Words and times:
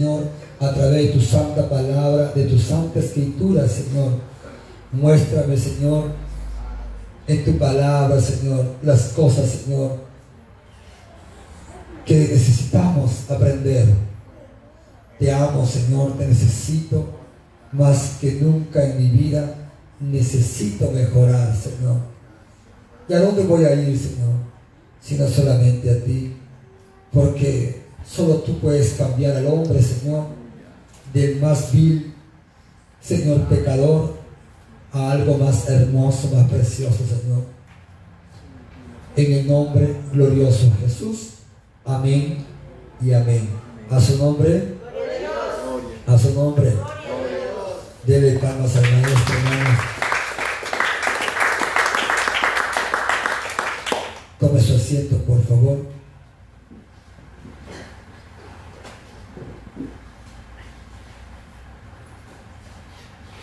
Señor, 0.00 0.28
a 0.58 0.72
través 0.72 1.08
de 1.08 1.12
tu 1.12 1.20
santa 1.20 1.68
palabra, 1.68 2.32
de 2.34 2.46
tu 2.46 2.58
santa 2.58 3.00
escritura, 3.00 3.68
Señor. 3.68 4.12
Muéstrame, 4.92 5.54
Señor, 5.58 6.04
en 7.26 7.44
tu 7.44 7.58
palabra, 7.58 8.18
Señor, 8.18 8.64
las 8.82 9.08
cosas, 9.08 9.46
Señor, 9.50 9.98
que 12.06 12.16
necesitamos 12.16 13.30
aprender. 13.30 13.88
Te 15.18 15.30
amo, 15.30 15.66
Señor, 15.66 16.16
te 16.16 16.26
necesito 16.26 17.04
más 17.72 18.16
que 18.22 18.40
nunca 18.40 18.82
en 18.82 18.96
mi 18.96 19.08
vida. 19.10 19.54
Necesito 20.00 20.90
mejorar, 20.92 21.54
Señor. 21.54 21.98
¿Y 23.06 23.12
a 23.12 23.20
dónde 23.20 23.42
voy 23.42 23.66
a 23.66 23.74
ir, 23.74 23.98
Señor? 23.98 24.32
Sino 25.02 25.28
solamente 25.28 25.90
a 25.90 26.02
ti. 26.02 26.36
Porque 27.12 27.79
solo 28.10 28.36
tú 28.36 28.58
puedes 28.58 28.94
cambiar 28.94 29.36
al 29.36 29.46
hombre, 29.46 29.80
Señor, 29.82 30.26
del 31.12 31.40
más 31.40 31.72
vil, 31.72 32.12
Señor, 33.00 33.42
pecador, 33.42 34.14
a 34.92 35.12
algo 35.12 35.38
más 35.38 35.68
hermoso, 35.68 36.30
más 36.34 36.48
precioso, 36.48 36.98
Señor. 36.98 37.44
En 39.16 39.32
el 39.32 39.46
nombre 39.46 39.96
glorioso 40.12 40.66
de 40.66 40.88
Jesús. 40.88 41.28
Amén 41.84 42.44
y 43.00 43.12
amén. 43.12 43.48
A 43.90 44.00
su 44.00 44.18
nombre. 44.18 44.74
A 46.06 46.18
su 46.18 46.34
nombre. 46.34 46.74
Dele 48.06 48.38
palmas 48.38 48.76
al 48.76 48.82
maestro, 48.82 49.34
hermano. 49.34 49.78
Tome 54.38 54.60
su 54.60 54.74
asiento, 54.74 55.16
por 55.18 55.44
favor. 55.44 56.00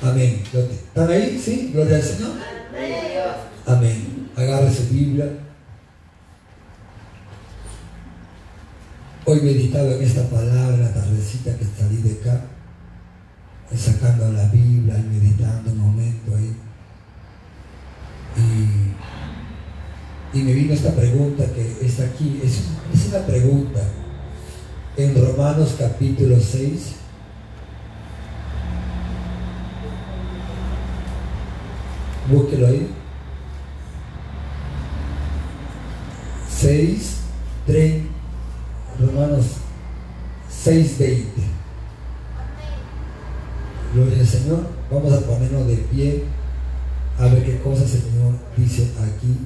Amén. 0.10 0.42
¿Están 0.54 1.10
ahí? 1.10 1.42
¿Sí? 1.44 1.72
Gloria 1.74 1.98
al 1.98 2.02
Señor. 2.02 2.32
Amén. 3.66 4.30
Agarre 4.38 4.74
su 4.74 4.88
Biblia. 4.88 5.28
Hoy 9.26 9.42
meditaba 9.42 9.92
en 9.92 10.04
esta 10.04 10.24
palabra, 10.30 10.78
la 10.78 10.94
tardecita 10.94 11.58
que 11.58 11.66
salí 11.66 11.98
de 11.98 12.22
acá, 12.22 12.46
sacando 13.76 14.32
la 14.32 14.48
Biblia 14.48 14.98
y 14.98 15.04
meditando 15.04 15.72
un 15.72 15.78
momento 15.80 16.36
ahí. 16.38 16.56
Y, 20.34 20.38
me 20.40 20.54
vino 20.54 20.74
esta 20.74 20.92
pregunta 20.92 21.44
que 21.54 21.86
está 21.86 22.06
aquí, 22.06 22.40
es, 22.44 22.60
es 22.94 23.10
una 23.10 23.26
pregunta. 23.26 23.82
En 24.96 25.14
Romanos 25.22 25.76
capítulo 25.78 26.40
6, 26.40 26.96
Búsquelo 32.30 32.68
ahí. 32.68 32.88
6, 36.50 37.18
30, 37.68 38.10
Romanos 39.00 39.46
6, 40.50 40.98
20. 41.00 41.42
Gloria 43.94 44.20
al 44.20 44.28
Señor. 44.28 44.68
Vamos 44.92 45.14
a 45.14 45.22
ponernos 45.22 45.68
de 45.68 45.76
pie 45.76 46.24
a 47.20 47.26
ver 47.28 47.44
qué 47.44 47.60
cosas 47.62 47.94
el 47.94 48.02
Señor 48.02 48.34
dice 48.56 48.92
aquí. 49.02 49.38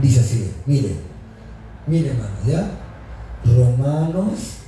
Dice 0.00 0.20
así, 0.20 0.52
mire, 0.66 0.94
mire 1.86 2.10
hermanos, 2.10 2.46
¿ya? 2.46 2.70
Romanos 3.44 4.58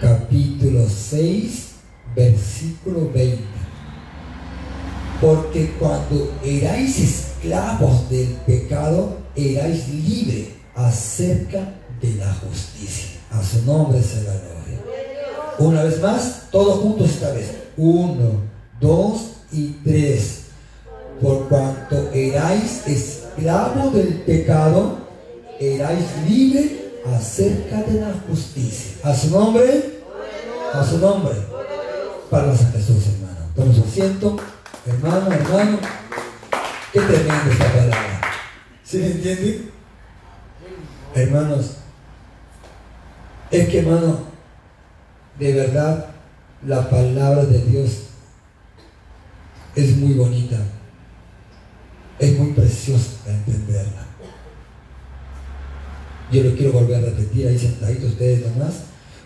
capítulo 0.00 0.88
6, 0.88 1.67
versículo 2.18 3.10
20. 3.12 3.38
Porque 5.20 5.72
cuando 5.78 6.32
erais 6.44 6.98
esclavos 6.98 8.10
del 8.10 8.28
pecado, 8.46 9.18
erais 9.36 9.88
libres 9.88 10.48
acerca 10.74 11.74
de 12.00 12.14
la 12.14 12.32
justicia. 12.34 13.20
A 13.30 13.42
su 13.42 13.64
nombre 13.64 14.02
se 14.02 14.22
la 14.22 14.32
gloria. 14.32 14.80
Una 15.58 15.84
vez 15.84 16.00
más, 16.00 16.48
todos 16.50 16.80
juntos 16.80 17.10
esta 17.10 17.32
vez. 17.32 17.50
Uno, 17.76 18.42
dos 18.80 19.20
y 19.52 19.68
tres. 19.84 20.42
Por 21.20 21.48
cuanto 21.48 22.10
erais 22.12 22.86
esclavos 22.86 23.92
del 23.94 24.20
pecado, 24.22 24.98
erais 25.60 26.04
libres 26.28 26.72
acerca 27.16 27.82
de 27.82 28.00
la 28.00 28.12
justicia. 28.28 28.92
A 29.02 29.14
su 29.14 29.30
nombre, 29.30 30.00
a 30.72 30.84
su 30.84 30.98
nombre. 30.98 31.47
Palmas 32.30 32.60
a 32.60 32.72
Jesús, 32.72 33.04
hermano. 33.06 33.46
Toma 33.56 33.74
su 33.74 33.84
asiento, 33.84 34.36
hermano, 34.86 35.32
hermano. 35.32 35.78
Qué 36.92 37.00
tremenda 37.00 37.50
esta 37.50 37.72
palabra. 37.72 38.20
¿Sí 38.84 38.98
me 38.98 39.06
entiende? 39.06 39.70
Hermanos, 41.14 41.76
es 43.50 43.68
que, 43.68 43.78
hermano, 43.78 44.20
de 45.38 45.52
verdad, 45.54 46.06
la 46.66 46.90
palabra 46.90 47.44
de 47.46 47.62
Dios 47.62 48.08
es 49.74 49.96
muy 49.96 50.12
bonita. 50.12 50.58
Es 52.18 52.36
muy 52.36 52.52
preciosa 52.52 53.10
para 53.24 53.36
entenderla. 53.36 54.06
Yo 56.30 56.42
lo 56.42 56.54
quiero 56.54 56.72
volver 56.72 56.96
a 56.96 57.06
repetir 57.06 57.48
ahí 57.48 57.58
sentaditos 57.58 58.10
ustedes 58.10 58.50
nomás. 58.50 58.74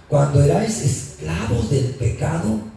Cuando 0.09 0.43
erais 0.43 0.83
esclavos 0.83 1.71
del 1.71 1.87
pecado, 1.87 2.72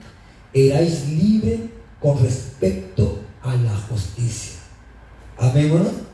erais 0.56 1.10
libre 1.10 1.70
con 2.00 2.18
respecto 2.24 3.20
a 3.44 3.56
la 3.56 3.76
justicia. 3.90 4.54
Amén. 5.38 5.70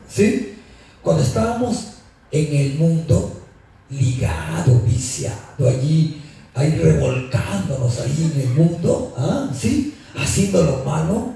¿Sí? 0.08 0.58
Cuando 1.00 1.22
estábamos 1.22 1.92
en 2.30 2.56
el 2.56 2.74
mundo, 2.74 3.40
ligado, 3.88 4.80
viciado, 4.80 5.68
allí, 5.68 6.20
ahí 6.54 6.70
revolcándonos 6.70 8.00
ahí 8.00 8.32
en 8.34 8.40
el 8.40 8.48
mundo, 8.54 9.14
¿ah? 9.16 9.48
¿sí? 9.56 9.94
Haciendo 10.14 10.62
lo 10.64 10.84
malo, 10.84 11.34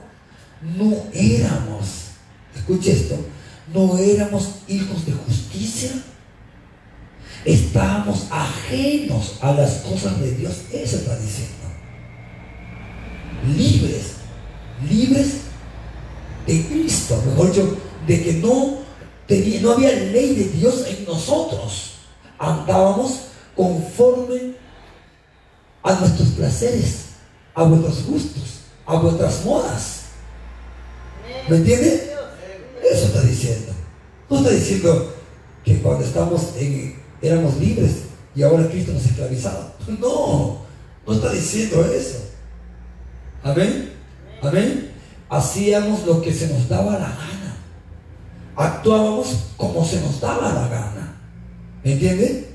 no 0.76 0.94
éramos, 1.12 2.10
escuche 2.54 2.92
esto, 2.92 3.16
no 3.72 3.96
éramos 3.98 4.56
hijos 4.68 5.06
de 5.06 5.12
justicia. 5.12 5.90
Estábamos 7.44 8.26
ajenos 8.30 9.38
a 9.40 9.52
las 9.52 9.76
cosas 9.76 10.20
de 10.20 10.32
Dios. 10.32 10.62
Eso 10.72 10.96
está 10.96 11.16
diciendo 11.16 11.65
libres, 13.44 14.16
libres 14.88 15.28
de 16.46 16.64
Cristo, 16.66 17.22
mejor 17.26 17.50
dicho, 17.50 17.76
de 18.06 18.22
que 18.22 18.32
no, 18.34 18.78
tenía, 19.26 19.60
no 19.60 19.72
había 19.72 19.92
ley 19.92 20.34
de 20.34 20.44
Dios 20.44 20.84
en 20.86 21.04
nosotros. 21.04 21.92
Andábamos 22.38 23.20
conforme 23.56 24.54
a 25.82 25.94
nuestros 25.94 26.28
placeres, 26.30 27.06
a 27.54 27.62
vuestros 27.64 28.06
gustos, 28.06 28.60
a 28.84 28.96
vuestras 28.96 29.44
modas. 29.44 30.00
¿Me 31.48 31.56
entiende? 31.56 32.12
Eso 32.90 33.06
está 33.06 33.22
diciendo. 33.22 33.72
No 34.28 34.38
está 34.38 34.50
diciendo 34.50 35.14
que 35.64 35.80
cuando 35.80 36.04
estamos 36.04 36.54
en, 36.58 37.00
éramos 37.22 37.56
libres 37.56 37.92
y 38.34 38.42
ahora 38.42 38.68
Cristo 38.68 38.92
nos 38.92 39.04
ha 39.04 39.08
esclavizado. 39.08 39.72
No, 40.00 40.58
no 41.06 41.12
está 41.12 41.32
diciendo 41.32 41.84
eso. 41.84 42.18
Amén. 43.46 43.92
Amén. 44.42 44.90
Hacíamos 45.30 46.04
lo 46.04 46.20
que 46.20 46.34
se 46.34 46.48
nos 46.48 46.68
daba 46.68 46.94
la 46.94 47.10
gana. 47.10 47.56
Actuábamos 48.56 49.36
como 49.56 49.84
se 49.84 50.00
nos 50.00 50.20
daba 50.20 50.52
la 50.52 50.66
gana. 50.66 51.16
¿Me 51.84 51.92
entiende? 51.92 52.50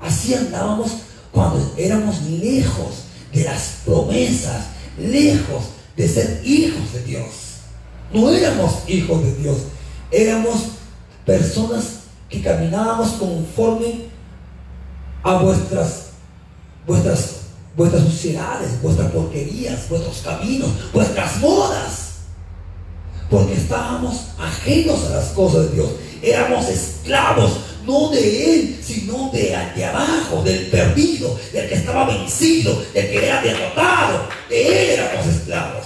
Así 0.00 0.34
andábamos 0.34 0.92
cuando 1.30 1.74
éramos 1.76 2.22
lejos 2.22 3.04
de 3.34 3.44
las 3.44 3.80
promesas, 3.84 4.68
lejos 4.98 5.64
de 5.94 6.08
ser 6.08 6.40
hijos 6.42 6.92
de 6.94 7.02
Dios. 7.02 7.26
No 8.10 8.30
éramos 8.30 8.78
hijos 8.86 9.22
de 9.22 9.34
Dios, 9.36 9.58
éramos 10.10 10.68
personas 11.26 11.84
que 12.30 12.40
caminábamos 12.40 13.12
conforme 13.12 14.06
a 15.22 15.34
vuestras, 15.36 16.10
vuestras 16.86 17.43
vuestras 17.76 18.04
suciedades, 18.04 18.80
vuestras 18.82 19.10
porquerías, 19.10 19.88
vuestros 19.88 20.18
caminos, 20.18 20.70
vuestras 20.92 21.38
modas. 21.38 22.10
Porque 23.30 23.54
estábamos 23.54 24.26
ajenos 24.38 25.04
a 25.06 25.16
las 25.16 25.26
cosas 25.28 25.70
de 25.70 25.76
Dios. 25.76 25.90
Éramos 26.22 26.68
esclavos, 26.68 27.52
no 27.84 28.10
de 28.10 28.54
Él, 28.54 28.80
sino 28.82 29.30
de, 29.32 29.56
de 29.74 29.84
abajo, 29.84 30.42
del 30.42 30.66
perdido, 30.66 31.38
del 31.52 31.68
que 31.68 31.74
estaba 31.74 32.06
vencido, 32.06 32.82
del 32.94 33.10
que 33.10 33.26
era 33.26 33.42
derrotado. 33.42 34.28
De 34.48 34.66
Él 34.66 35.00
éramos 35.00 35.26
esclavos. 35.26 35.84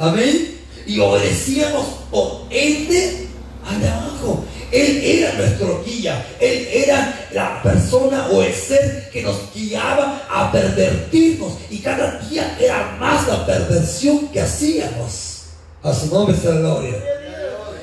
Amén. 0.00 0.58
Y 0.86 0.98
obedecíamos 0.98 1.86
por 2.10 2.46
ende 2.50 3.28
al 3.68 3.80
de 3.80 3.88
abajo. 3.88 4.44
Él 4.72 5.02
era 5.04 5.34
nuestro 5.34 5.84
guía. 5.84 6.26
Él 6.40 6.66
era 6.72 7.28
la 7.32 7.62
persona 7.62 8.28
o 8.28 8.42
el 8.42 8.54
ser 8.54 9.10
que 9.10 9.22
nos 9.22 9.52
guiaba 9.54 10.26
a 10.30 10.50
pervertirnos. 10.50 11.52
Y 11.70 11.78
cada 11.80 12.18
día 12.20 12.56
era 12.58 12.96
más 12.98 13.28
la 13.28 13.44
perversión 13.44 14.28
que 14.28 14.40
hacíamos. 14.40 15.42
A 15.82 15.94
su 15.94 16.06
nombre 16.06 16.34
sea 16.34 16.52
la 16.52 16.60
gloria. 16.60 17.04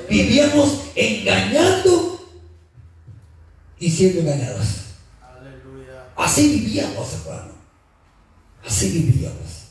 Vivíamos 0.08 0.80
engañando 0.96 2.26
y 3.78 3.88
siendo 3.88 4.20
engañados. 4.20 4.66
Así 6.16 6.48
vivíamos, 6.48 7.08
hermano. 7.14 7.52
Así 8.66 8.90
vivíamos. 8.90 9.68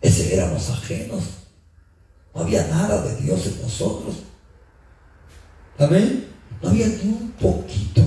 Ese 0.00 0.34
éramos 0.34 0.70
ajenos. 0.70 1.24
No 2.34 2.40
había 2.40 2.66
nada 2.68 3.02
de 3.02 3.16
Dios 3.16 3.46
en 3.46 3.60
nosotros. 3.60 4.16
Amén. 5.78 6.28
No 6.62 6.70
había 6.70 6.86
ni 6.86 7.10
un 7.10 7.32
poquito. 7.40 8.02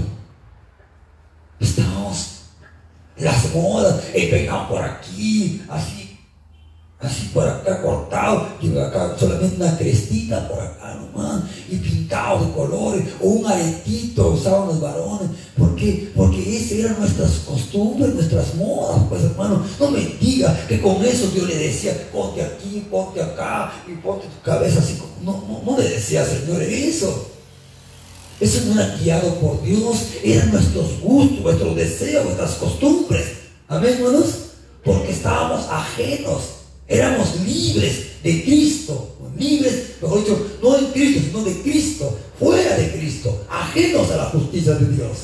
Estábamos 1.60 2.42
las 3.18 3.54
modas, 3.54 4.04
el 4.14 4.30
peinado 4.30 4.70
por 4.70 4.82
aquí, 4.82 5.62
así 5.70 6.06
así 7.06 7.30
por 7.34 7.48
acá 7.48 7.82
cortado, 7.82 8.48
y 8.62 8.78
acá 8.78 9.16
solamente 9.20 9.56
una 9.58 9.78
crestita 9.78 10.48
por 10.48 10.60
acá 10.60 10.96
nomás, 10.96 11.44
y 11.70 11.76
pintado 11.78 12.46
de 12.46 12.52
colores, 12.54 13.04
o 13.22 13.28
un 13.28 13.46
aretito 13.46 14.32
usaban 14.32 14.68
los 14.68 14.82
varones. 14.82 15.30
¿Por 15.58 15.76
qué? 15.76 16.12
Porque 16.16 16.58
esas 16.58 16.72
eran 16.74 17.00
nuestras 17.00 17.32
costumbres, 17.48 18.14
nuestras 18.14 18.56
modas, 18.56 19.02
pues 19.10 19.24
hermano. 19.24 19.64
No 19.80 19.92
me 19.92 20.00
diga 20.20 20.58
que 20.68 20.82
con 20.82 21.04
eso 21.04 21.28
Dios 21.28 21.48
le 21.48 21.58
decía, 21.58 21.94
ponte 22.12 22.42
aquí, 22.42 22.88
ponte 22.90 23.22
acá, 23.22 23.74
y 23.88 23.94
ponte 23.96 24.28
tu 24.28 24.42
cabeza 24.42 24.80
así. 24.80 25.00
No, 25.24 25.44
no, 25.48 25.72
no 25.72 25.78
le 25.78 25.90
decía, 25.90 26.26
Señor, 26.26 26.62
eso. 26.62 27.32
Eso 28.40 28.62
no 28.66 28.74
era 28.82 28.96
guiado 28.98 29.36
por 29.36 29.64
Dios, 29.64 29.98
eran 30.24 30.52
nuestros 30.52 31.00
gustos, 31.02 31.40
nuestros 31.40 31.76
deseos, 31.76 32.26
nuestras 32.26 32.52
costumbres. 32.56 33.26
Amén, 33.68 33.94
hermanos. 33.94 34.26
Porque 34.84 35.12
estábamos 35.12 35.66
ajenos 35.70 36.56
Éramos 36.88 37.40
libres 37.42 38.22
de 38.22 38.44
Cristo, 38.44 39.16
libres, 39.38 39.96
mejor 40.02 40.20
dicho, 40.20 40.58
no 40.62 40.78
de 40.78 40.92
Cristo, 40.92 41.22
sino 41.26 41.44
de 41.44 41.62
Cristo, 41.64 42.18
fuera 42.40 42.78
de 42.78 42.92
Cristo, 42.92 43.46
ajenos 43.50 44.12
a 44.12 44.18
la 44.18 44.26
justicia 44.26 44.74
de 44.76 44.96
Dios, 44.96 45.18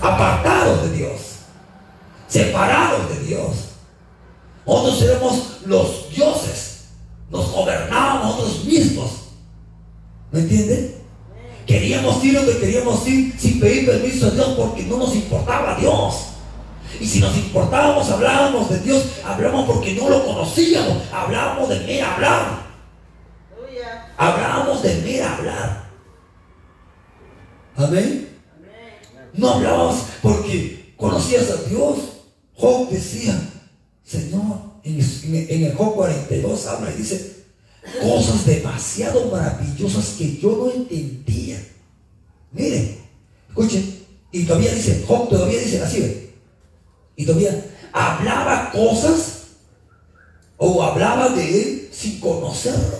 apartados 0.00 0.82
de 0.84 0.96
Dios, 0.98 1.20
separados 2.28 3.08
de 3.08 3.26
Dios. 3.26 3.50
Nosotros 4.64 5.02
éramos 5.02 5.42
los 5.66 6.10
dioses, 6.14 6.84
nos 7.28 7.50
gobernábamos 7.50 8.36
nosotros 8.36 8.64
mismos. 8.66 9.10
¿Me 10.30 10.40
entienden? 10.40 10.89
Queríamos 11.90 12.22
ir 12.22 12.34
donde 12.36 12.58
queríamos 12.58 13.08
ir 13.08 13.34
sin 13.36 13.58
pedir 13.58 13.84
permiso 13.84 14.28
a 14.28 14.30
Dios 14.30 14.50
porque 14.56 14.84
no 14.84 14.98
nos 14.98 15.12
importaba 15.12 15.74
Dios. 15.74 16.26
Y 17.00 17.04
si 17.04 17.18
nos 17.18 17.36
importábamos, 17.36 18.08
hablábamos 18.08 18.70
de 18.70 18.78
Dios, 18.78 19.06
hablábamos 19.24 19.66
porque 19.66 19.94
no 19.94 20.08
lo 20.08 20.24
conocíamos, 20.24 20.98
hablábamos 21.12 21.68
de 21.68 21.80
mera 21.80 22.14
hablar. 22.14 22.66
Hablábamos 24.16 24.82
de 24.84 24.94
mera 24.98 25.36
hablar. 25.36 25.90
Amén. 27.74 28.38
No 29.32 29.50
hablábamos 29.50 29.96
porque 30.22 30.94
conocías 30.96 31.50
a 31.50 31.68
Dios. 31.68 31.98
Job 32.54 32.88
decía, 32.88 33.36
Señor, 34.04 34.58
en, 34.84 35.64
el 35.64 35.74
Job 35.74 35.96
42 35.96 36.66
habla 36.68 36.92
y 36.92 36.98
dice, 36.98 37.46
cosas 38.00 38.46
demasiado 38.46 39.28
maravillosas 39.28 40.14
que 40.16 40.36
yo 40.36 40.56
no 40.56 40.70
entendía. 40.70 41.60
Miren, 42.52 42.98
escuchen, 43.48 44.00
y 44.32 44.44
todavía 44.44 44.74
dice, 44.74 45.04
Job 45.06 45.28
todavía 45.28 45.60
dice 45.60 45.82
así, 45.82 46.30
y 47.16 47.24
todavía 47.24 47.64
hablaba 47.92 48.70
cosas 48.70 49.40
o 50.56 50.82
hablaba 50.82 51.30
de 51.30 51.62
él 51.62 51.88
sin 51.92 52.20
conocerlo. 52.20 52.98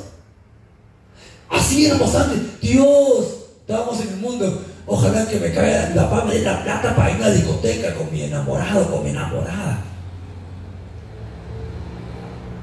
Así 1.49 1.87
éramos 1.87 2.15
antes. 2.15 2.61
Dios, 2.61 3.27
estábamos 3.61 4.01
en 4.01 4.09
el 4.09 4.17
mundo. 4.17 4.65
Ojalá 4.87 5.27
que 5.27 5.39
me 5.39 5.53
caiga 5.53 5.91
la 5.95 6.11
papá 6.11 6.31
de 6.31 6.41
la 6.41 6.63
plata 6.63 6.97
para 6.97 7.11
ir 7.11 7.17
a 7.17 7.29
la 7.29 7.35
discoteca 7.35 7.95
con 7.95 8.13
mi 8.13 8.23
enamorado, 8.23 8.91
con 8.91 9.05
mi 9.05 9.11
enamorada. 9.11 9.85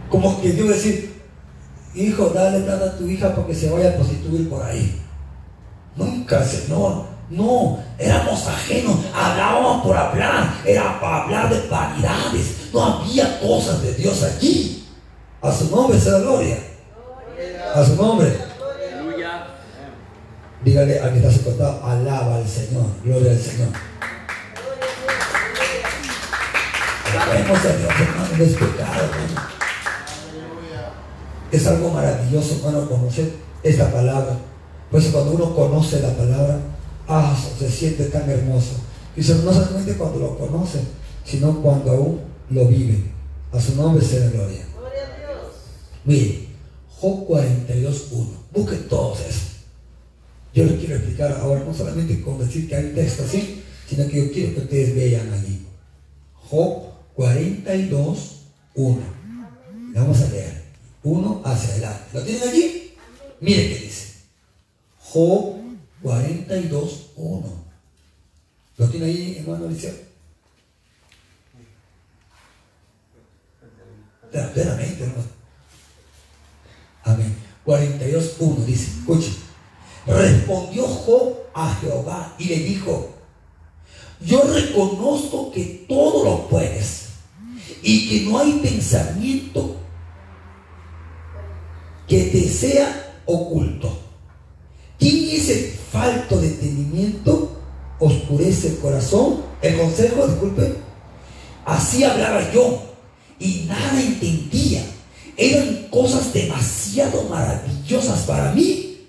Como 0.09 0.41
que 0.41 0.51
Dios 0.51 0.69
decir, 0.69 1.21
hijo, 1.93 2.31
dale 2.33 2.61
plata 2.61 2.85
a 2.85 2.97
tu 2.97 3.07
hija 3.07 3.35
para 3.35 3.47
que 3.47 3.55
se 3.55 3.69
vaya 3.69 3.89
a 3.89 3.95
prostituir 3.95 4.49
por 4.49 4.63
ahí. 4.63 5.01
Nunca, 5.97 6.43
Señor. 6.43 7.17
No, 7.29 7.77
éramos 7.97 8.47
ajenos, 8.47 8.95
hablábamos 9.13 9.83
por 9.83 9.97
hablar, 9.97 10.61
era 10.65 10.97
para 11.01 11.23
hablar 11.23 11.49
de 11.49 11.67
vanidades. 11.67 12.69
No 12.71 12.83
había 12.83 13.39
cosas 13.41 13.81
de 13.81 13.93
Dios 13.95 14.23
aquí. 14.23 14.87
A 15.41 15.51
su 15.51 15.69
nombre 15.69 15.99
sea 15.99 16.13
la 16.13 16.19
gloria. 16.19 16.57
A 17.75 17.83
su 17.83 17.95
nombre. 17.95 18.33
Dígale 20.63 20.99
a 20.99 21.11
quien 21.11 21.23
está 21.23 21.41
acostado, 21.41 21.85
alaba 21.85 22.37
al 22.37 22.47
Señor, 22.47 22.85
gloria 23.03 23.31
al 23.31 23.39
Señor. 23.39 23.69
Alabemos 27.11 27.59
a 27.59 27.61
Dios, 27.61 27.91
hermano, 27.99 28.43
es 28.43 28.53
pecado, 28.53 29.03
hermano. 29.03 29.47
Es 31.51 31.67
algo 31.67 31.89
maravilloso, 31.91 32.55
hermano, 32.55 32.89
conocer 32.89 33.33
esta 33.63 33.91
palabra. 33.91 34.37
Pues 34.91 35.07
cuando 35.07 35.31
uno 35.31 35.55
conoce 35.55 36.01
la 36.01 36.15
palabra, 36.15 36.59
ah, 37.07 37.37
se 37.59 37.69
siente 37.69 38.05
tan 38.05 38.29
hermoso. 38.29 38.75
Y 39.15 39.21
no 39.21 39.53
solamente 39.53 39.95
cuando 39.95 40.19
lo 40.19 40.37
conoce, 40.37 40.79
sino 41.25 41.61
cuando 41.61 41.91
aún 41.91 42.21
lo 42.49 42.65
vive. 42.67 43.03
A 43.51 43.59
su 43.59 43.75
nombre 43.75 44.05
sea 44.05 44.29
gloria. 44.29 44.65
Gloria 44.77 45.03
a 45.03 45.17
Dios. 45.17 45.53
Mire, 46.05 46.47
Job 46.99 47.27
42.1. 47.27 48.27
Busquen 48.53 48.87
todos 48.87 49.19
eso. 49.21 49.45
Yo 50.53 50.63
les 50.65 50.79
quiero 50.79 50.95
explicar 50.95 51.31
ahora, 51.33 51.63
no 51.63 51.73
solamente 51.73 52.21
con 52.21 52.39
decir 52.39 52.67
que 52.67 52.75
hay 52.75 52.93
texto 52.93 53.23
así, 53.23 53.63
sino 53.87 54.07
que 54.07 54.25
yo 54.25 54.31
quiero 54.31 54.53
que 54.55 54.61
ustedes 54.61 54.95
vean 54.95 55.31
allí. 55.33 55.65
Job 56.33 56.83
42.1. 57.15 58.97
Vamos 59.93 60.21
a 60.21 60.29
leer. 60.29 60.63
Uno 61.03 61.41
hacia 61.43 61.73
adelante. 61.73 62.03
¿Lo 62.13 62.21
tienen 62.21 62.47
allí? 62.47 62.93
Miren 63.41 63.67
qué 63.67 63.79
dice. 63.79 64.06
Job 65.17 65.55
42, 66.03 67.09
1. 67.15 67.63
¿Lo 68.77 68.87
tiene 68.87 69.05
ahí, 69.07 69.37
hermano 69.39 69.65
Alicia? 69.65 69.91
Verdaderamente, 74.31 75.03
hermano. 75.05 75.27
Amén. 77.03 77.35
42, 77.65 78.35
1 78.37 78.65
dice, 78.67 78.91
escuche. 78.99 79.31
Respondió 80.05 80.85
Job 80.85 81.35
a 81.55 81.73
Jehová 81.81 82.35
y 82.37 82.45
le 82.49 82.59
dijo, 82.59 83.15
yo 84.21 84.43
reconozco 84.43 85.51
que 85.51 85.85
todo 85.89 86.23
lo 86.23 86.47
puedes 86.47 87.07
y 87.81 88.07
que 88.07 88.29
no 88.29 88.37
hay 88.37 88.59
pensamiento 88.59 89.77
que 92.07 92.25
te 92.25 92.47
sea 92.47 93.23
oculto. 93.25 94.06
¿Quién 95.27 95.41
es 95.41 95.49
el 95.49 95.71
falto 95.91 96.39
de 96.39 96.47
entendimiento? 96.47 97.59
Oscurece 97.99 98.69
el 98.69 98.77
corazón. 98.77 99.41
El 99.61 99.77
consejo, 99.77 100.25
disculpe. 100.25 100.73
Así 101.65 102.05
hablaba 102.05 102.49
yo 102.53 102.81
y 103.37 103.65
nada 103.67 104.01
entendía. 104.01 104.85
Eran 105.35 105.89
cosas 105.91 106.31
demasiado 106.31 107.23
maravillosas 107.23 108.21
para 108.21 108.53
mí 108.53 109.05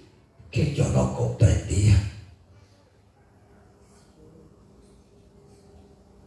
que 0.50 0.74
yo 0.74 0.88
no 0.88 1.16
comprendía. 1.16 1.94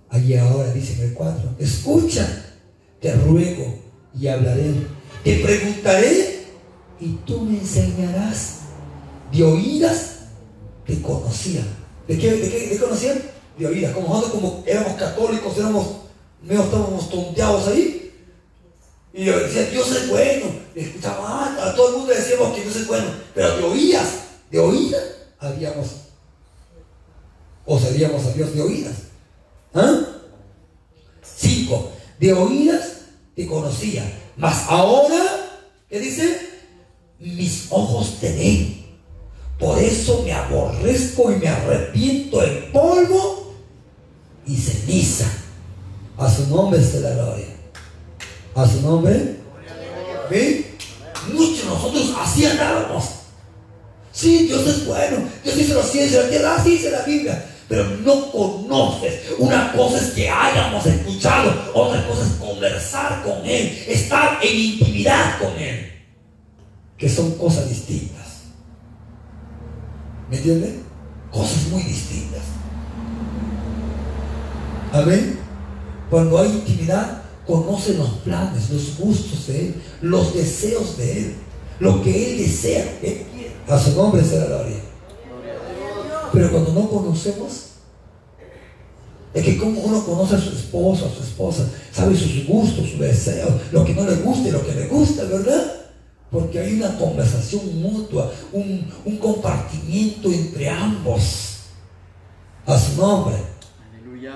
Allí 0.09 0.37
ahora 0.37 0.71
dice 0.71 0.93
en 1.01 1.09
el 1.09 1.13
cuadro, 1.13 1.53
escucha, 1.59 2.45
te 3.01 3.13
ruego 3.13 3.77
y 4.17 4.27
hablaré. 4.27 4.71
Te 5.25 5.39
preguntaré 5.39 6.45
y 7.01 7.07
tú 7.25 7.41
me 7.41 7.59
enseñarás 7.59 8.60
de 9.31 9.43
oídas 9.43 10.15
te 10.85 11.01
conocían. 11.01 11.67
¿De 12.07 12.17
qué, 12.17 12.31
de 12.31 12.69
qué, 12.69 12.77
conocían? 12.77 13.21
De 13.57 13.65
oídas. 13.65 13.93
Como 13.93 14.07
nosotros 14.09 14.33
como 14.33 14.63
éramos 14.65 14.93
católicos, 14.93 15.57
éramos, 15.57 15.87
medio 16.41 16.63
estábamos 16.63 17.09
tonteados 17.09 17.67
ahí. 17.67 18.13
Y 19.13 19.25
yo 19.25 19.39
decía, 19.39 19.63
Dios 19.69 19.91
es 19.91 20.09
bueno. 20.09 20.45
Y 20.75 20.79
escuchaba, 20.81 21.55
a 21.61 21.75
todo 21.75 21.89
el 21.89 21.97
mundo 21.97 22.13
decíamos 22.13 22.55
que 22.55 22.61
Dios 22.61 22.75
es 22.75 22.87
bueno. 22.87 23.07
Pero 23.33 23.57
de 23.57 23.63
oídas, 23.63 24.07
de 24.49 24.59
oídas, 24.59 25.03
habíamos, 25.39 25.87
o 27.65 27.79
sabíamos 27.79 28.25
a 28.25 28.33
Dios 28.33 28.53
de 28.53 28.61
oídas. 28.61 28.95
¿Ah? 29.73 29.99
Cinco, 31.23 31.91
de 32.19 32.33
oídas 32.33 33.01
te 33.35 33.45
conocía. 33.47 34.03
Mas 34.37 34.65
ahora, 34.67 35.21
¿qué 35.89 35.99
dice? 35.99 36.49
Mis 37.19 37.67
ojos 37.69 38.17
te 38.19 38.31
ven 38.33 38.80
Por 39.61 39.77
eso 39.77 40.23
me 40.23 40.33
aborrezco 40.33 41.31
y 41.31 41.35
me 41.35 41.47
arrepiento 41.47 42.43
en 42.43 42.71
polvo 42.71 43.53
y 44.47 44.57
ceniza. 44.57 45.31
A 46.17 46.27
su 46.27 46.47
nombre 46.47 46.83
se 46.83 46.99
la 46.99 47.11
gloria. 47.11 47.45
A 48.55 48.67
su 48.67 48.81
nombre. 48.81 49.35
¿Ven? 50.31 50.65
Muchos 51.31 51.59
de 51.59 51.65
nosotros 51.65 52.15
así 52.19 52.43
andábamos. 52.47 53.05
Sí, 54.11 54.47
Dios 54.47 54.65
es 54.65 54.87
bueno. 54.87 55.17
Dios 55.43 55.69
los 55.69 55.91
cielos 55.91 56.11
y 56.11 56.15
la 56.15 56.29
tierra. 56.29 56.55
Así 56.55 56.71
dice 56.71 56.89
la 56.89 57.03
Biblia. 57.03 57.45
Pero 57.67 57.85
no 57.97 58.31
conoces. 58.31 59.21
Una 59.37 59.71
cosa 59.73 59.99
es 59.99 60.09
que 60.11 60.27
hayamos 60.27 60.83
escuchado. 60.87 61.71
Otra 61.75 62.07
cosa 62.07 62.25
es 62.25 62.31
conversar 62.33 63.21
con 63.23 63.45
Él. 63.45 63.85
Estar 63.87 64.39
en 64.41 64.57
intimidad 64.57 65.39
con 65.39 65.55
Él. 65.55 65.91
Que 66.97 67.07
son 67.07 67.37
cosas 67.37 67.69
distintas. 67.69 68.20
¿Me 70.31 70.37
entienden? 70.37 70.83
Cosas 71.29 71.67
muy 71.69 71.83
distintas. 71.83 72.39
Amén. 74.93 75.37
Cuando 76.09 76.39
hay 76.39 76.49
intimidad, 76.49 77.23
conoce 77.45 77.95
los 77.95 78.09
planes, 78.23 78.69
los 78.69 78.97
gustos 78.97 79.47
de 79.47 79.59
Él, 79.59 79.75
los 80.01 80.33
deseos 80.33 80.97
de 80.97 81.17
Él, 81.17 81.35
lo 81.79 82.01
que 82.01 82.31
Él 82.31 82.37
desea, 82.37 82.97
A 83.67 83.77
su 83.77 83.91
nombre 83.91 84.21
la 84.21 84.45
gloria. 84.45 84.77
Pero 86.31 86.51
cuando 86.51 86.73
no 86.73 86.89
conocemos, 86.89 87.65
es 89.33 89.45
que 89.45 89.57
como 89.57 89.81
uno 89.81 90.05
conoce 90.05 90.35
a 90.35 90.39
su 90.39 90.51
esposo, 90.51 91.07
a 91.07 91.13
su 91.13 91.23
esposa, 91.23 91.69
sabe 91.91 92.15
sus 92.15 92.47
gustos, 92.47 92.89
sus 92.89 92.99
deseos, 92.99 93.51
lo 93.73 93.83
que 93.83 93.93
no 93.93 94.05
le 94.05 94.15
gusta 94.15 94.47
y 94.47 94.51
lo 94.51 94.65
que 94.65 94.75
le 94.75 94.87
gusta, 94.87 95.25
¿verdad? 95.25 95.80
Porque 96.31 96.59
hay 96.59 96.75
una 96.75 96.97
conversación 96.97 97.81
mutua, 97.81 98.31
un, 98.53 98.87
un 99.03 99.17
compartimiento 99.17 100.31
entre 100.31 100.69
ambos. 100.69 101.57
A 102.65 102.79
su 102.79 102.95
nombre. 102.95 103.35
Aleluya. 103.91 104.33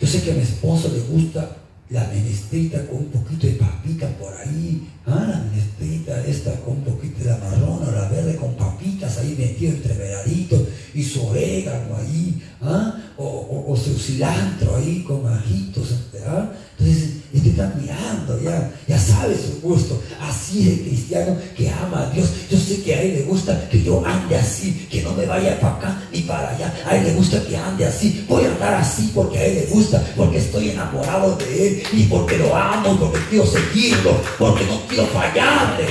Yo 0.00 0.06
sé 0.06 0.22
que 0.22 0.32
a 0.32 0.34
mi 0.34 0.40
esposo 0.40 0.88
le 0.88 1.00
gusta 1.00 1.58
la 1.90 2.06
menestrita 2.08 2.86
con 2.86 2.98
un 2.98 3.06
poquito 3.06 3.46
de 3.46 3.54
papita 3.54 4.08
por 4.18 4.34
ahí, 4.36 4.86
ah, 5.06 5.26
la 5.26 5.38
menestrita 5.38 6.24
esta 6.26 6.52
con 6.60 6.78
un 6.78 6.84
poquito 6.84 7.24
de 7.24 7.30
la 7.30 7.38
marrón 7.38 7.82
o 7.86 7.90
la 7.90 8.08
verde 8.08 8.36
con 8.36 8.54
papitas 8.56 9.16
ahí 9.18 9.34
metido 9.38 9.72
entre 9.72 9.94
veraditos 9.94 10.60
y 10.92 11.02
su 11.02 11.26
orégano 11.26 11.96
ahí, 11.96 12.42
ah, 12.60 12.94
o, 13.20 13.76
su 13.76 13.98
cilantro 13.98 14.76
ahí 14.76 15.02
con 15.02 15.26
ajitos, 15.26 15.88
¿ah? 16.26 16.50
entonces 16.78 17.10
este 17.34 17.50
está 17.50 17.72
mirando, 17.80 18.40
ya, 18.40 18.70
ya 18.86 18.98
sabe 18.98 19.36
su 19.36 19.60
gusto, 19.60 20.00
así 20.20 20.62
es 20.62 20.78
el 20.78 20.84
cristiano 20.84 21.36
que 21.56 21.68
ama 21.68 22.06
a 22.06 22.10
Dios, 22.10 22.28
yo 22.48 22.56
sé 22.56 22.80
que 22.80 22.94
a 22.94 23.02
él 23.02 23.14
le 23.16 23.22
gusta 23.22 23.68
que 23.68 23.82
yo 23.82 24.04
ande 24.06 24.36
así, 24.36 24.86
que 24.88 25.02
no 25.02 25.12
me 25.14 25.26
vaya 25.26 25.58
para 25.60 25.74
acá 25.76 26.02
ni 26.12 26.20
para 26.20 26.50
allá, 26.50 26.72
a 26.86 26.96
él 26.96 27.04
le 27.04 27.14
gusta 27.14 27.42
que 27.44 27.56
ande 27.56 27.86
así, 27.86 28.24
voy 28.28 28.44
a 28.44 28.52
andar 28.52 28.74
así 28.74 29.10
porque 29.12 29.38
a 29.38 29.44
él 29.46 29.54
le 29.56 29.66
gusta, 29.66 30.04
porque 30.16 30.38
estoy 30.38 30.70
enamorado 30.70 31.36
de 31.36 31.68
él, 31.68 31.82
y 31.92 32.04
porque 32.04 32.38
lo 32.38 32.54
amo, 32.54 32.96
porque 33.00 33.18
quiero 33.30 33.46
seguirlo, 33.46 34.16
porque 34.38 34.64
no 34.64 34.80
quiero 34.86 35.06
fallarle. 35.08 35.86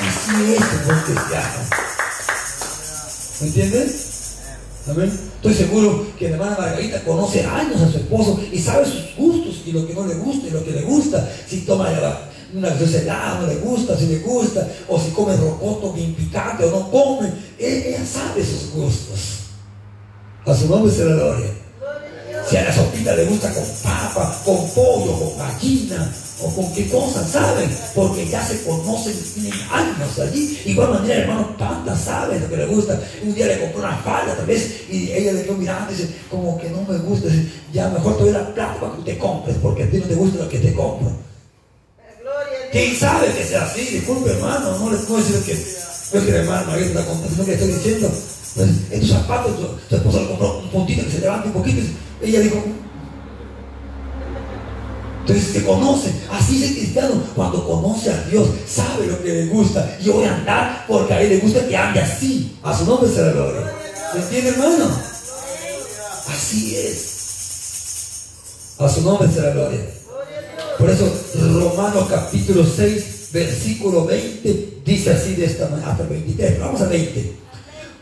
Así 0.00 0.54
es 0.54 0.88
el 0.88 1.02
cristiano. 1.04 1.58
¿Me 3.40 3.46
entiendes? 3.46 4.36
Amén. 4.88 5.31
Estoy 5.42 5.54
seguro 5.54 6.06
que 6.16 6.28
la 6.28 6.36
hermana 6.36 6.56
Margarita 6.56 7.02
conoce 7.02 7.44
años 7.44 7.82
a 7.82 7.90
su 7.90 7.98
esposo 7.98 8.40
y 8.52 8.60
sabe 8.60 8.86
sus 8.86 9.16
gustos 9.16 9.62
y 9.66 9.72
lo 9.72 9.84
que 9.84 9.92
no 9.92 10.06
le 10.06 10.14
gusta 10.14 10.46
y 10.46 10.50
lo 10.52 10.64
que 10.64 10.70
le 10.70 10.82
gusta. 10.82 11.28
Si 11.48 11.62
toma 11.62 11.88
una 12.54 12.68
helada, 12.68 13.40
no 13.40 13.48
le 13.48 13.56
gusta, 13.56 13.98
si 13.98 14.06
le 14.06 14.20
gusta, 14.20 14.68
o 14.86 15.00
si 15.00 15.10
come 15.10 15.36
rocoto 15.36 15.92
bien 15.92 16.14
picante 16.14 16.64
o 16.64 16.70
no 16.70 16.88
come. 16.92 17.32
Ella 17.58 18.06
sabe 18.06 18.46
sus 18.46 18.70
gustos. 18.70 19.18
A 20.46 20.54
su 20.54 20.68
nombre 20.68 20.94
se 20.94 21.06
la 21.06 21.16
gloria. 21.16 21.50
Si 22.48 22.56
a 22.56 22.62
la 22.62 22.72
sopita 22.72 23.16
le 23.16 23.24
gusta 23.24 23.52
con 23.52 23.64
papa, 23.82 24.40
con 24.44 24.68
pollo, 24.70 25.18
con 25.18 25.38
gallina, 25.38 26.14
o 26.44 26.54
con 26.54 26.72
qué 26.72 26.88
cosa, 26.88 27.26
¿saben? 27.26 27.70
Porque 27.94 28.28
ya 28.28 28.44
se 28.46 28.62
conocen, 28.62 29.14
tienen 29.34 29.52
años 29.70 30.18
allí. 30.18 30.60
Igual 30.66 30.90
manera, 30.90 31.20
hermano 31.22 31.56
Panda 31.56 31.96
sabe 31.96 32.40
lo 32.40 32.48
que 32.48 32.56
le 32.56 32.66
gusta. 32.66 33.00
Un 33.22 33.34
día 33.34 33.46
le 33.46 33.60
compró 33.60 33.80
una 33.80 33.96
falda, 33.98 34.36
tal 34.36 34.46
vez, 34.46 34.82
y 34.90 35.12
ella 35.12 35.32
le 35.32 35.42
quedó 35.42 35.54
mirando 35.54 35.92
y 35.92 35.96
dice, 35.96 36.14
como 36.30 36.58
que 36.58 36.68
no 36.70 36.82
me 36.82 36.98
gusta. 36.98 37.28
ya 37.72 37.88
mejor 37.88 38.16
te 38.16 38.24
doy 38.24 38.32
la 38.32 38.54
plata 38.54 38.80
para 38.80 38.96
que 38.96 39.02
te 39.02 39.18
compres, 39.18 39.56
porque 39.62 39.84
a 39.84 39.90
ti 39.90 39.98
no 39.98 40.06
te 40.06 40.14
gusta 40.14 40.44
lo 40.44 40.48
que 40.48 40.58
te 40.58 40.74
compro. 40.74 41.10
¿Quién 42.72 42.96
sabe 42.96 43.26
que 43.34 43.44
sea 43.44 43.64
así? 43.64 43.80
Disculpe, 43.82 44.30
hermano, 44.30 44.78
no 44.78 44.90
les 44.90 45.02
puedo 45.02 45.22
decir 45.22 45.42
que 45.44 45.54
no 45.54 46.20
es 46.20 46.26
que 46.26 46.32
hermano 46.32 46.72
ahí 46.72 46.82
está 46.84 47.04
contando, 47.04 47.44
que 47.44 47.52
estoy 47.52 47.68
diciendo. 47.68 48.10
Pues, 48.54 48.68
en 48.90 49.00
tus 49.00 49.10
zapatos, 49.10 49.52
tu, 49.88 49.96
esposa 49.96 50.20
le 50.20 50.28
compró 50.28 50.58
un 50.58 50.68
puntito 50.70 51.04
que 51.04 51.10
se 51.10 51.20
levanta 51.20 51.46
un 51.46 51.52
poquito. 51.54 51.80
Y 52.22 52.28
ella 52.28 52.40
dijo, 52.40 52.62
entonces 55.22 55.52
se 55.52 55.64
conoce. 55.64 56.12
Así 56.30 56.62
es 56.62 56.70
el 56.70 56.76
cristiano. 56.76 57.22
Cuando 57.34 57.66
conoce 57.66 58.10
a 58.10 58.24
Dios, 58.24 58.48
sabe 58.68 59.06
lo 59.06 59.22
que 59.22 59.32
le 59.32 59.46
gusta. 59.46 59.98
Yo 60.00 60.14
voy 60.14 60.24
a 60.24 60.34
andar 60.34 60.84
porque 60.88 61.14
a 61.14 61.22
él 61.22 61.28
le 61.30 61.38
gusta 61.38 61.66
que 61.66 61.76
ande 61.76 62.00
así. 62.00 62.56
A 62.62 62.76
su 62.76 62.84
nombre 62.84 63.08
se 63.08 63.22
la 63.22 63.32
gloria. 63.32 63.72
¿Me 64.14 64.20
entiende, 64.20 64.50
hermano? 64.50 64.90
Así 66.28 66.76
es. 66.76 67.12
A 68.78 68.88
su 68.88 69.02
nombre 69.02 69.28
se 69.32 69.40
la 69.40 69.50
gloria. 69.50 69.80
Por 70.78 70.90
eso 70.90 71.08
Romanos 71.38 72.08
capítulo 72.10 72.66
6, 72.66 73.28
versículo 73.32 74.04
20, 74.04 74.80
dice 74.84 75.10
así 75.10 75.34
de 75.36 75.44
esta 75.44 75.68
manera, 75.68 75.92
hasta 75.92 76.02
el 76.02 76.08
23, 76.08 76.58
vamos 76.58 76.80
a 76.80 76.86
20. 76.86 77.41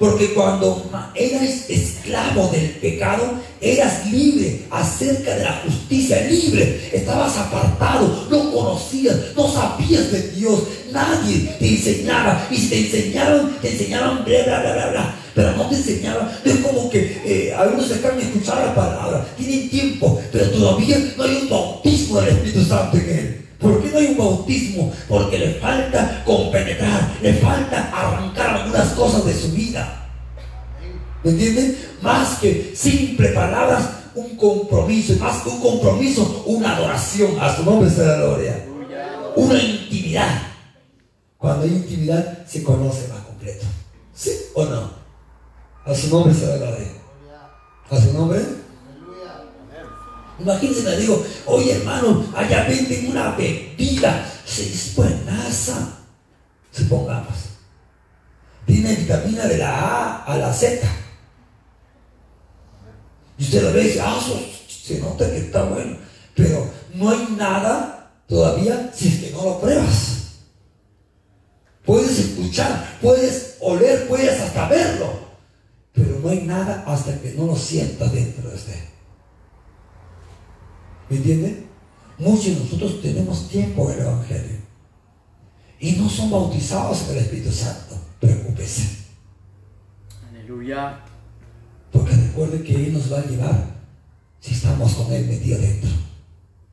Porque 0.01 0.33
cuando 0.33 0.91
eras 1.15 1.69
esclavo 1.69 2.49
del 2.49 2.71
pecado, 2.71 3.35
eras 3.61 4.11
libre 4.11 4.63
acerca 4.71 5.37
de 5.37 5.45
la 5.45 5.63
justicia, 5.63 6.27
libre. 6.27 6.89
Estabas 6.91 7.37
apartado, 7.37 8.27
no 8.31 8.51
conocías, 8.51 9.15
no 9.37 9.47
sabías 9.47 10.11
de 10.11 10.31
Dios. 10.31 10.63
Nadie 10.91 11.55
te 11.59 11.69
enseñaba. 11.69 12.49
Y 12.51 12.57
si 12.57 12.69
te 12.71 12.79
enseñaron, 12.79 13.59
te 13.61 13.73
enseñaban 13.73 14.25
bla, 14.25 14.43
bla, 14.47 14.61
bla, 14.61 14.73
bla, 14.73 14.91
bla. 14.91 15.15
Pero 15.35 15.55
no 15.55 15.69
te 15.69 15.77
enseñaban. 15.77 16.31
Es 16.47 16.57
como 16.61 16.89
que 16.89 17.21
eh, 17.27 17.55
algunos 17.55 17.87
se 17.87 17.97
de 17.97 18.23
escuchar 18.23 18.57
la 18.69 18.75
palabra. 18.75 19.27
Tienen 19.37 19.69
tiempo, 19.69 20.19
pero 20.33 20.49
todavía 20.49 20.97
no 21.15 21.25
hay 21.25 21.41
un 21.43 21.51
bautismo 21.51 22.23
del 22.23 22.37
Espíritu 22.37 22.65
Santo 22.65 22.97
en 22.97 23.11
él. 23.11 23.50
¿Por 23.61 23.83
qué 23.83 23.91
no 23.91 23.99
hay 23.99 24.07
un 24.07 24.17
bautismo? 24.17 24.93
Porque 25.07 25.39
le 25.39 25.55
falta 25.55 26.23
compenetrar, 26.25 27.19
le 27.21 27.35
falta 27.35 27.91
arrancar 27.93 28.57
algunas 28.57 28.89
cosas 28.93 29.27
de 29.27 29.35
su 29.35 29.53
vida. 29.53 30.09
¿Me 31.23 31.33
entienden? 31.33 31.77
Más 32.01 32.39
que 32.39 32.73
simple 32.75 33.29
palabras, 33.29 33.91
un 34.15 34.37
compromiso. 34.37 35.15
Más 35.17 35.43
que 35.43 35.51
un 35.51 35.61
compromiso, 35.61 36.45
una 36.47 36.77
adoración. 36.77 37.39
A 37.39 37.55
su 37.55 37.65
nombre 37.65 37.91
sea 37.91 38.07
la 38.07 38.17
gloria. 38.17 38.65
Una 39.37 39.63
intimidad. 39.63 40.43
Cuando 41.37 41.65
hay 41.65 41.73
intimidad, 41.73 42.47
se 42.47 42.63
conoce 42.63 43.09
más 43.09 43.21
completo. 43.21 43.67
¿Sí 44.15 44.31
o 44.55 44.65
no? 44.65 44.91
A 45.85 45.95
su 45.95 46.09
nombre 46.09 46.35
sea 46.35 46.49
la 46.49 46.57
gloria. 46.57 46.89
A 47.91 48.01
su 48.01 48.13
nombre. 48.15 48.41
Imagínense, 50.41 50.83
le 50.83 50.97
digo, 50.97 51.25
oye 51.47 51.73
hermano, 51.73 52.25
allá 52.35 52.67
venden 52.67 53.11
una 53.11 53.33
bebida, 53.33 54.27
se 54.45 54.71
buenaza. 54.95 55.99
Supongamos. 56.73 57.35
Tiene 58.67 58.95
vitamina 58.95 59.47
de 59.47 59.59
la 59.59 59.71
A 59.71 60.25
a 60.25 60.39
la 60.39 60.53
Z. 60.53 60.87
Y 63.39 63.43
usted 63.43 63.63
lo 63.63 63.73
ve 63.73 63.83
y 63.83 63.85
dice, 63.89 64.01
ah, 64.01 64.21
se 64.69 64.99
nota 64.99 65.31
que 65.31 65.39
está 65.39 65.65
bueno. 65.65 65.97
Pero 66.35 66.71
no 66.95 67.11
hay 67.11 67.27
nada 67.37 68.13
todavía 68.29 68.91
si 68.95 69.09
es 69.09 69.15
que 69.19 69.31
no 69.33 69.45
lo 69.45 69.61
pruebas. 69.61 70.21
Puedes 71.85 72.19
escuchar, 72.19 72.99
puedes 73.03 73.57
oler, 73.61 74.07
puedes 74.07 74.41
hasta 74.41 74.69
verlo. 74.69 75.31
Pero 75.93 76.21
no 76.23 76.29
hay 76.29 76.43
nada 76.43 76.85
hasta 76.87 77.19
que 77.21 77.33
no 77.33 77.47
lo 77.47 77.57
sientas 77.57 78.13
dentro 78.13 78.49
de 78.49 78.55
usted. 78.55 78.90
¿Me 81.11 81.17
entiende? 81.17 81.67
Muchos 82.19 82.45
de 82.45 82.61
nosotros 82.61 83.03
tenemos 83.03 83.49
tiempo 83.49 83.91
en 83.91 83.99
el 83.99 84.07
Evangelio 84.07 84.57
y 85.81 85.93
no 85.93 86.09
son 86.09 86.31
bautizados 86.31 87.03
en 87.09 87.17
el 87.17 87.25
Espíritu 87.25 87.51
Santo. 87.51 87.97
Preocúpese. 88.21 88.89
Aleluya. 90.31 91.01
Porque 91.91 92.13
recuerde 92.15 92.63
que 92.63 92.77
Él 92.77 92.93
nos 92.93 93.13
va 93.13 93.19
a 93.19 93.27
llevar 93.27 93.81
si 94.39 94.55
estamos 94.55 94.95
con 94.95 95.13
Él 95.13 95.27
metido 95.27 95.59
dentro. 95.59 95.91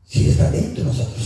Si 0.06 0.29
está 0.29 0.51
dentro 0.51 0.84
de 0.84 0.89
nosotros. 0.89 1.25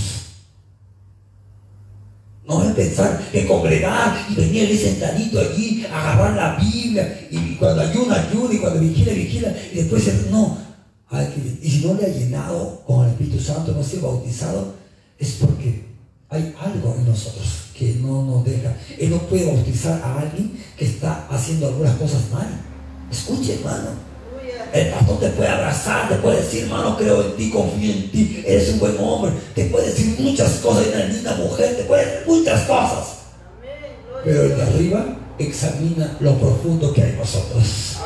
No 2.47 2.63
es 2.63 2.73
pensar 2.73 3.29
que 3.31 3.45
congregar 3.45 4.25
y 4.29 4.35
venir 4.35 4.67
ahí 4.67 4.77
sentadito 4.77 5.39
allí, 5.39 5.85
agarrar 5.85 6.35
la 6.35 6.55
Biblia 6.55 7.27
y 7.29 7.55
cuando 7.55 7.81
ayuna, 7.81 8.15
ayuna 8.15 8.53
y 8.53 8.57
cuando 8.57 8.79
vigila, 8.79 9.13
vigila 9.13 9.53
y 9.71 9.75
después 9.77 10.29
no 10.31 10.70
y 11.61 11.69
si 11.69 11.85
no 11.85 11.93
le 11.95 12.05
ha 12.05 12.09
llenado 12.09 12.81
con 12.85 13.05
el 13.05 13.11
Espíritu 13.11 13.39
Santo, 13.39 13.73
no 13.73 13.81
ha 13.81 14.01
bautizado, 14.01 14.73
es 15.19 15.37
porque 15.41 15.83
hay 16.29 16.55
algo 16.59 16.95
en 16.97 17.05
nosotros 17.05 17.47
que 17.77 17.95
no 17.95 18.23
nos 18.23 18.45
deja. 18.45 18.73
Él 18.97 19.09
no 19.09 19.17
puede 19.17 19.45
bautizar 19.45 20.01
a 20.01 20.21
alguien 20.21 20.57
que 20.77 20.85
está 20.85 21.27
haciendo 21.29 21.67
algunas 21.67 21.95
cosas 21.97 22.21
mal. 22.31 22.47
Escuche, 23.11 23.55
hermano. 23.55 23.89
El 24.73 24.87
pastor 24.87 25.19
te 25.19 25.29
puede 25.31 25.49
abrazar, 25.49 26.07
te 26.07 26.15
puede 26.15 26.37
decir, 26.37 26.63
hermano, 26.63 26.95
creo 26.97 27.25
en 27.25 27.35
ti, 27.35 27.49
confío 27.49 27.91
en 27.91 28.09
ti, 28.09 28.41
eres 28.47 28.69
un 28.69 28.79
buen 28.79 28.95
hombre, 28.97 29.33
te 29.53 29.65
puede 29.65 29.87
decir 29.87 30.15
muchas 30.17 30.51
cosas, 30.59 30.87
una 30.93 31.05
linda 31.05 31.35
mujer, 31.35 31.75
te 31.75 31.83
puede 31.83 32.05
decir 32.05 32.23
muchas 32.25 32.61
cosas. 32.61 33.17
Pero 34.23 34.43
el 34.43 34.55
de 34.55 34.61
arriba 34.61 35.17
examina 35.37 36.15
lo 36.21 36.37
profundo 36.37 36.93
que 36.93 37.03
hay 37.03 37.09
en 37.09 37.17
nosotros. 37.17 37.97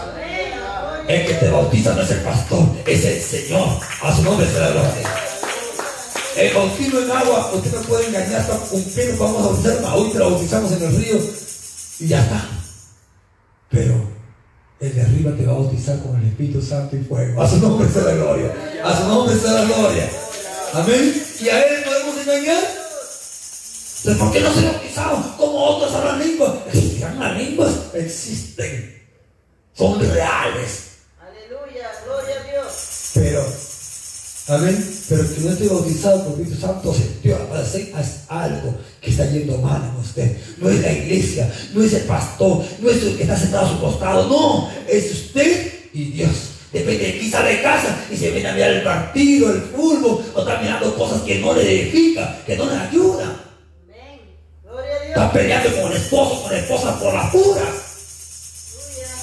El 1.08 1.28
que 1.28 1.34
te 1.36 1.50
bautiza 1.50 1.94
no 1.94 2.02
es 2.02 2.10
el 2.10 2.22
pastor, 2.22 2.68
es 2.86 3.06
el 3.06 3.22
Señor. 3.22 3.80
A 4.02 4.16
su 4.16 4.24
nombre 4.24 4.48
será 4.48 4.72
gloria. 4.72 4.92
El 6.36 6.54
bautismo 6.54 7.00
en 7.00 7.12
agua, 7.12 7.52
usted 7.54 7.72
me 7.72 7.86
puede 7.86 8.08
engañar 8.08 8.42
hasta 8.42 8.58
pelo, 8.96 9.18
vamos 9.18 9.38
a 9.38 9.46
bautizar, 9.46 9.94
hoy 9.94 10.12
te 10.12 10.18
lo 10.18 10.32
bautizamos 10.32 10.72
en 10.72 10.84
el 10.84 10.98
río 10.98 11.18
y 12.00 12.08
ya 12.08 12.22
está. 12.22 12.50
Pero 13.70 13.94
el 14.80 14.96
de 14.96 15.02
arriba 15.02 15.32
te 15.38 15.46
va 15.46 15.54
a 15.54 15.58
bautizar 15.58 16.02
con 16.02 16.20
el 16.20 16.28
Espíritu 16.28 16.62
Santo 16.62 16.96
y 16.96 17.04
fuego. 17.04 17.42
A 17.42 17.50
su 17.50 17.58
nombre 17.58 17.88
sea 17.88 18.04
la 18.04 18.14
gloria. 18.16 18.54
A 18.84 18.98
su 18.98 19.08
nombre 19.08 19.36
sea 19.38 19.52
la 19.52 19.66
gloria. 19.66 20.10
Amén. 20.74 21.24
¿Y 21.40 21.50
a 21.50 21.64
él 21.64 21.84
podemos 21.84 22.18
engañar? 22.20 22.64
¿Por 24.20 24.32
qué 24.32 24.42
no 24.42 24.54
se 24.54 24.66
bautizaron? 24.66 25.24
Como 25.38 25.64
otros 25.64 25.94
hablan 25.94 26.20
lenguas. 26.20 26.52
¿Existirán 26.68 27.20
las 27.20 27.38
lenguas? 27.38 27.74
Existen. 27.94 29.04
Son 29.74 30.00
reales. 30.00 30.95
Pero 33.16 33.44
Amén. 34.48 34.78
Pero 35.10 35.24
que 35.24 35.42
no 35.42 35.50
esté 35.52 35.68
bautizado 35.68 36.24
por 36.24 36.34
el 36.34 36.42
Espíritu 36.42 36.62
Santo 36.62 36.94
sintió 36.94 37.36
es 38.00 38.20
algo 38.28 38.76
que 39.02 39.10
está 39.10 39.26
yendo 39.32 39.58
mal 39.58 39.82
en 39.84 40.00
usted. 40.00 40.38
No 40.58 40.70
es 40.70 40.82
la 40.82 40.92
iglesia, 40.92 41.52
no 41.74 41.84
es 41.84 41.94
el 41.94 42.04
pastor, 42.04 42.64
no 42.80 42.90
es 42.90 43.02
el 43.02 43.18
que 43.18 43.24
está 43.24 43.38
sentado 43.38 43.66
a 43.66 43.70
su 43.70 43.80
costado. 43.80 44.28
No, 44.28 44.70
es 44.88 45.12
usted 45.12 45.74
y 45.94 46.12
Dios. 46.12 46.30
Depende 46.72 47.06
de 47.06 47.20
quién 47.20 47.32
sale 47.32 47.56
de 47.56 47.62
casa 47.64 48.06
y 48.12 48.18
se 48.18 48.32
viene 48.32 48.50
a 48.50 48.54
mirar 48.54 48.72
el 48.72 48.84
partido, 48.84 49.52
el 49.52 49.62
fútbol, 49.62 50.24
o 50.36 50.40
está 50.40 50.62
mirando 50.62 50.96
cosas 50.96 51.22
que 51.22 51.40
no 51.40 51.54
le 51.54 51.62
edifican, 51.62 52.38
que 52.46 52.56
no 52.56 52.66
le 52.66 52.76
ayudan. 52.76 53.42
Está 55.08 55.32
peleando 55.32 55.82
con 55.82 55.92
el 55.92 55.98
esposo, 55.98 56.44
con 56.44 56.52
la 56.52 56.60
esposa 56.60 57.00
por 57.00 57.14
las 57.14 57.32
puras. 57.32 57.86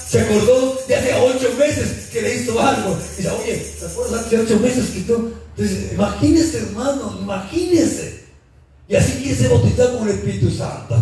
Se 0.08 0.20
acordó 0.20 0.71
que 2.12 2.22
le 2.22 2.34
hizo 2.36 2.60
algo. 2.60 2.96
Y 2.96 3.16
dice, 3.16 3.30
oye, 3.30 3.74
¿te 3.78 3.86
acuerdas 3.86 4.26
hace 4.26 4.38
ocho 4.38 4.58
meses 4.60 4.90
que 4.90 5.00
tú? 5.00 5.32
Entonces, 5.56 5.92
imagínese, 5.92 6.58
hermano, 6.58 7.18
imagínese. 7.20 8.24
Y 8.88 8.96
así 8.96 9.12
quiere 9.22 9.34
ser 9.36 9.50
bautizado 9.50 9.98
con 9.98 10.08
el 10.08 10.14
Espíritu 10.14 10.50
Santo. 10.50 10.96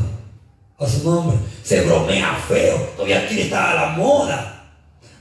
A 0.78 0.86
su 0.88 1.04
nombre. 1.04 1.36
Se 1.62 1.82
bromea 1.82 2.36
feo. 2.48 2.76
Todavía 2.96 3.26
quiere 3.28 3.44
estar 3.44 3.76
a 3.76 3.86
la 3.86 3.96
moda. 3.96 4.72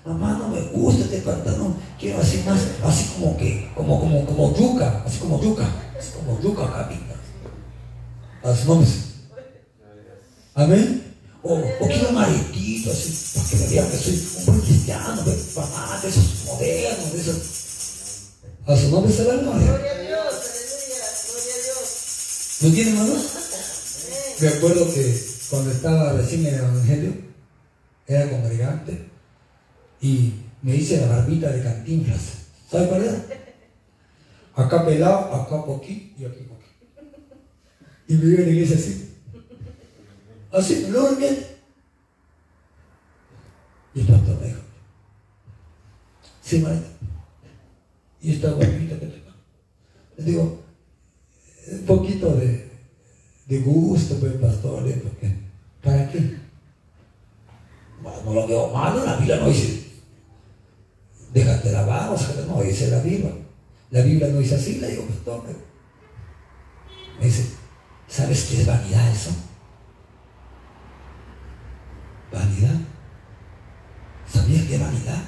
Mamá, 0.05 0.37
no 0.39 0.47
me 0.49 0.61
gusta 0.61 1.03
este 1.03 1.17
pantalón. 1.19 1.75
Quiero 1.99 2.19
así 2.19 2.41
más, 2.45 2.59
así 2.83 3.09
como 3.15 3.35
que, 3.37 3.69
como, 3.75 3.99
como, 3.99 4.25
como 4.25 4.55
yuca. 4.57 5.03
Así 5.05 5.19
como 5.19 5.41
yuca. 5.41 5.67
Así 5.97 6.11
como 6.13 6.39
yuca 6.41 6.71
camina. 6.71 7.15
A 8.43 8.55
su 8.55 8.67
nombre. 8.67 8.89
Amén. 10.55 11.08
O, 11.41 11.53
o 11.53 11.87
quiero 11.87 12.09
un 12.09 12.15
maritito 12.15 12.91
así, 12.91 13.33
para 13.33 13.49
que 13.49 13.55
me 13.55 13.67
vean 13.67 13.89
que 13.89 13.97
soy 13.97 14.27
un 14.39 14.45
buen 14.45 14.61
cristiano, 14.61 15.23
de, 15.23 15.31
papá, 15.55 15.99
de 16.01 16.09
esos 16.09 16.45
modernos, 16.45 17.13
de 17.13 17.21
esos. 17.21 17.37
A 18.67 18.75
su 18.75 18.89
nombre 18.89 19.11
será 19.11 19.33
el 19.33 19.39
Gloria 19.39 19.65
a 19.65 19.77
Dios, 19.77 19.91
aleluya, 19.95 21.05
gloria 21.31 21.53
a 21.53 21.63
Dios. 21.63 22.57
¿No 22.61 22.73
tiene 22.73 22.91
hermanos? 22.91 23.23
Me 24.41 24.47
acuerdo 24.47 24.93
que 24.93 25.29
cuando 25.49 25.71
estaba 25.71 26.13
recién 26.13 26.45
en 26.45 26.53
el 26.53 26.59
Evangelio, 26.59 27.13
era 28.05 28.29
congregante 28.29 29.09
y 30.01 30.33
me 30.61 30.75
hice 30.75 30.99
la 31.01 31.07
barbita 31.07 31.51
de 31.51 31.63
cantinflas. 31.63 32.21
¿Sabe 32.69 32.87
cuál 32.87 33.03
era? 33.03 33.25
Acá 34.55 34.85
pelado, 34.85 35.33
acá 35.35 35.63
poquito 35.63 36.21
y 36.21 36.25
aquí 36.25 36.43
poquito. 36.43 36.69
Y 38.07 38.13
me 38.15 38.25
iba 38.25 38.39
en 38.41 38.45
la 38.45 38.51
iglesia 38.51 38.75
así. 38.75 39.05
Así, 39.07 39.07
no 39.07 39.07
bien. 39.07 39.07
Y 39.31 39.33
el 39.33 39.37
pastor 39.37 39.47
me 39.49 39.85
dijo, 39.85 39.97
sí, 39.97 40.07
maestro. 40.09 40.38
Y 48.21 48.33
esta 48.33 48.51
guapita 48.51 48.99
que 48.99 49.05
tengo. 49.05 49.31
Le 50.17 50.23
digo, 50.23 50.63
un 51.71 51.85
poquito 51.85 52.35
de, 52.35 52.69
de 53.47 53.59
gusto, 53.61 54.15
pues, 54.19 54.33
pastor, 54.33 54.87
¿eh? 54.87 55.01
porque, 55.03 55.33
¿para 55.81 56.11
qué? 56.11 56.37
Bueno, 58.01 58.21
no 58.25 58.33
lo 58.33 58.47
veo 58.47 58.67
malo, 58.69 59.05
la 59.05 59.15
Biblia 59.15 59.37
no 59.37 59.47
dice, 59.47 59.83
déjate 61.33 61.71
lavar, 61.71 62.09
o 62.09 62.17
sea, 62.17 62.35
no 62.47 62.61
dice 62.61 62.89
la 62.89 62.99
Biblia. 63.01 63.31
La 63.91 64.01
Biblia 64.01 64.27
no 64.27 64.39
dice 64.39 64.55
así, 64.55 64.79
le 64.79 64.89
digo, 64.89 65.03
pastor. 65.05 65.43
Me 67.19 67.25
dice, 67.25 67.45
¿sabes 68.07 68.45
qué 68.45 68.61
es 68.61 68.67
vanidad 68.67 69.11
eso? 69.11 69.31
Vanidad. 72.31 72.75
¿Sabías 74.31 74.65
qué 74.65 74.77
vanidad? 74.77 75.23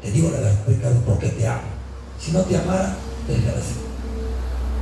Te 0.00 0.10
digo 0.12 0.30
la 0.30 0.40
verdad, 0.40 0.64
Ricardo, 0.66 1.00
porque 1.00 1.28
te 1.28 1.46
amo. 1.46 1.62
Si 2.20 2.32
no 2.32 2.40
te 2.42 2.56
amara, 2.56 2.96
te 3.26 3.34
así. 3.34 3.74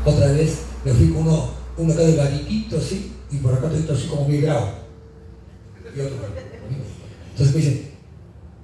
Otra 0.05 0.27
vez 0.33 0.59
me 0.85 0.92
fui 0.92 1.09
con 1.09 1.27
uno, 1.27 1.51
uno 1.79 1.92
acá 1.92 2.03
de 2.03 2.16
gariquito 2.16 2.77
así, 2.77 3.12
y 3.31 3.38
por 3.38 3.55
acá 3.55 3.71
estoy 3.73 3.97
así 3.97 4.09
como 4.09 4.29
mi 4.29 4.40
grado. 4.40 4.69
Y 5.97 6.01
otro. 6.01 6.16
Entonces 7.31 7.55
me 7.55 7.61
dice, 7.61 7.90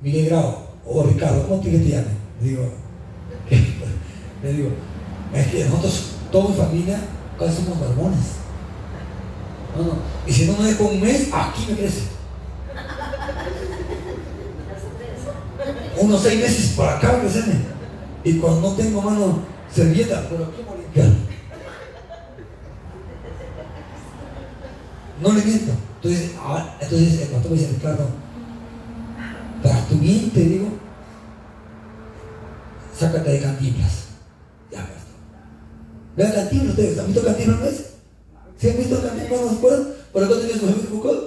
Miguel 0.02 0.26
Grau, 0.26 0.48
o 0.84 1.00
oh, 1.00 1.04
Ricardo, 1.04 1.46
¿cómo 1.46 1.62
te, 1.62 1.70
te 1.70 1.88
llamas? 1.88 2.06
Le 2.40 2.48
digo, 2.48 2.70
¿qué? 3.48 3.56
Le 4.42 4.52
digo, 4.52 4.70
es 5.34 5.46
que 5.46 5.64
nosotros, 5.64 6.12
toda 6.30 6.50
mi 6.50 6.56
familia, 6.56 7.00
casi 7.38 7.56
somos 7.56 7.78
mormones. 7.78 8.18
No, 9.76 9.84
no. 9.84 9.92
Y 10.26 10.32
si 10.32 10.46
no 10.46 10.56
me 10.58 10.68
dejo 10.68 10.84
un 10.84 11.00
mes, 11.00 11.28
aquí 11.32 11.66
me 11.68 11.76
crece. 11.76 12.02
Unos 15.98 16.22
seis 16.22 16.40
meses 16.40 16.74
para 16.76 16.96
acá, 16.96 17.20
que 17.20 18.30
Y 18.30 18.38
cuando 18.38 18.60
no 18.60 18.76
tengo 18.76 19.02
mano 19.02 19.40
servilleta, 19.72 20.26
pero 20.28 20.50
¿cómo 20.52 20.76
limpiar? 20.76 21.08
No 25.20 25.32
le 25.32 25.44
miento. 25.44 25.72
Entonces, 25.96 26.32
ah, 26.40 26.76
entonces 26.80 27.22
el 27.22 27.28
pastor 27.28 27.52
me 27.52 27.58
dice, 27.58 27.72
Ricardo, 27.74 28.06
para 29.62 29.86
tu 29.86 29.94
bien 29.96 30.30
digo, 30.34 30.68
sácate 32.98 33.30
de 33.30 33.40
cantinas. 33.40 33.92
Ya, 34.70 34.80
pastor. 34.80 35.14
Vean 36.16 36.32
cantinas 36.32 36.68
ustedes, 36.70 36.98
¿han 36.98 37.06
visto 37.06 37.24
cantinas 37.24 37.60
no 37.60 37.66
es? 37.66 37.84
¿Sí 38.58 38.70
han 38.70 38.76
visto 38.76 39.00
cantinas 39.00 39.30
no 39.30 39.48
se 39.48 39.56
acuerdan? 39.56 39.88
¿Por 40.12 40.24
acá 40.24 40.34
tenías 40.40 40.62
un 40.62 40.88
buscado? 40.90 41.21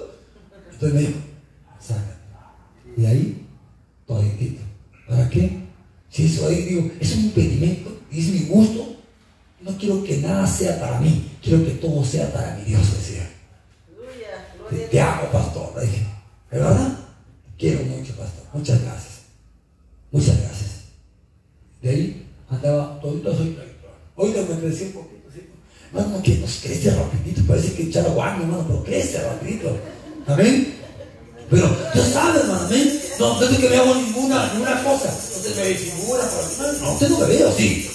Ninguna 34.53 34.84
cosa. 34.84 35.10
Me 35.43 35.75
por 35.75 36.81
No, 36.81 36.93
usted 36.93 37.10
no 37.10 37.19
me 37.19 37.25
ve 37.27 37.43
así. 37.43 37.91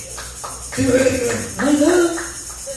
Sí 0.77 0.83
me 0.83 0.93
ve, 0.93 1.33
no 1.57 1.69
hay 1.69 1.77
nada. 1.77 2.15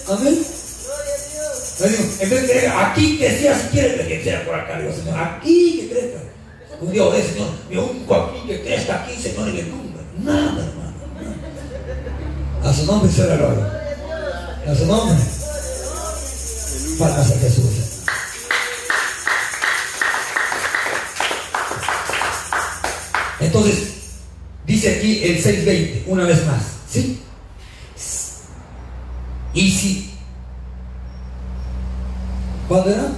Amén. 0.09 0.45
Gloria 0.83 1.13
a 1.13 1.87
Dios. 1.95 2.21
en 2.21 2.29
vez 2.29 2.41
de 2.41 2.47
creer 2.47 2.71
aquí 2.75 3.17
que 3.17 3.39
sea, 3.39 3.59
si 3.59 3.67
quiere 3.67 4.07
que 4.07 4.23
sea 4.23 4.45
por 4.45 4.55
acá, 4.55 4.79
digo, 4.79 4.93
Señor, 4.93 5.19
aquí 5.19 5.77
que 5.79 5.89
crezca. 5.89 6.19
Un 6.81 6.91
día 6.91 7.03
oré, 7.03 7.23
Señor, 7.23 7.49
me 7.69 7.79
unco 7.79 8.15
aquí 8.15 8.47
que 8.47 8.61
crezca 8.61 9.03
aquí, 9.03 9.21
Señor, 9.21 9.49
y 9.49 9.53
me 9.53 9.63
nunca. 9.63 9.99
Nada, 10.23 10.65
hermano. 10.65 10.93
A 12.63 12.73
su 12.73 12.85
nombre 12.85 13.11
sea 13.11 13.25
la 13.25 13.35
gloria. 13.37 13.83
A 14.67 14.75
su 14.75 14.85
nombre. 14.85 15.17
Para 16.99 17.21
a 17.21 17.23
Jesús. 17.23 17.82
Entonces, 23.53 23.93
dice 24.65 24.95
aquí 24.95 25.23
el 25.23 25.43
6.20, 25.43 26.03
una 26.07 26.25
vez 26.25 26.43
más, 26.47 26.63
¿sí? 26.89 27.19
Y 29.53 29.69
si, 29.69 30.09
¿cuándo 32.67 32.89
era? 32.89 33.11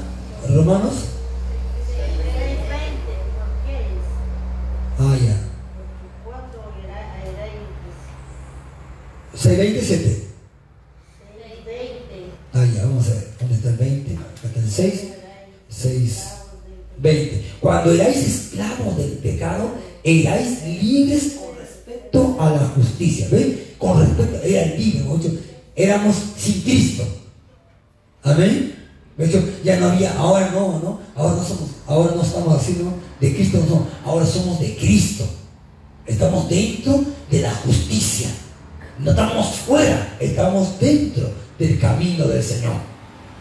Estamos 39.15 39.55
fuera, 39.59 40.17
estamos 40.19 40.77
dentro 40.77 41.31
del 41.57 41.79
camino 41.79 42.27
del 42.27 42.43
Señor. 42.43 42.73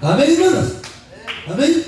Amén, 0.00 0.30
hermanos. 0.30 0.72
Amén. 1.48 1.84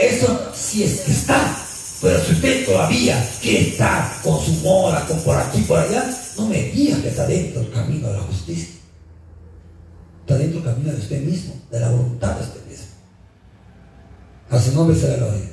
Eso 0.00 0.50
sí 0.52 0.82
es 0.82 1.02
que 1.02 1.12
está. 1.12 1.56
Pero 2.02 2.18
si 2.24 2.32
usted 2.32 2.66
todavía 2.66 3.30
quiere 3.40 3.68
estar 3.68 4.20
con 4.22 4.44
su 4.44 4.52
mora, 4.62 5.06
con 5.06 5.20
por 5.20 5.36
aquí, 5.36 5.60
por 5.60 5.78
allá, 5.78 6.12
no 6.36 6.46
me 6.46 6.60
diga 6.70 7.00
que 7.00 7.08
está 7.08 7.26
dentro 7.26 7.60
del 7.60 7.70
camino 7.70 8.08
de 8.08 8.14
la 8.14 8.22
justicia. 8.22 8.74
Está 10.22 10.36
dentro 10.36 10.60
del 10.60 10.74
camino 10.74 10.92
de 10.92 10.98
usted 10.98 11.22
mismo, 11.22 11.54
de 11.70 11.80
la 11.80 11.88
voluntad 11.90 12.34
de 12.34 12.42
usted 12.42 12.66
mismo. 12.66 12.86
A 14.50 14.60
su 14.60 14.72
nombre 14.72 14.98
se 14.98 15.08
la 15.08 15.16
gloria. 15.16 15.52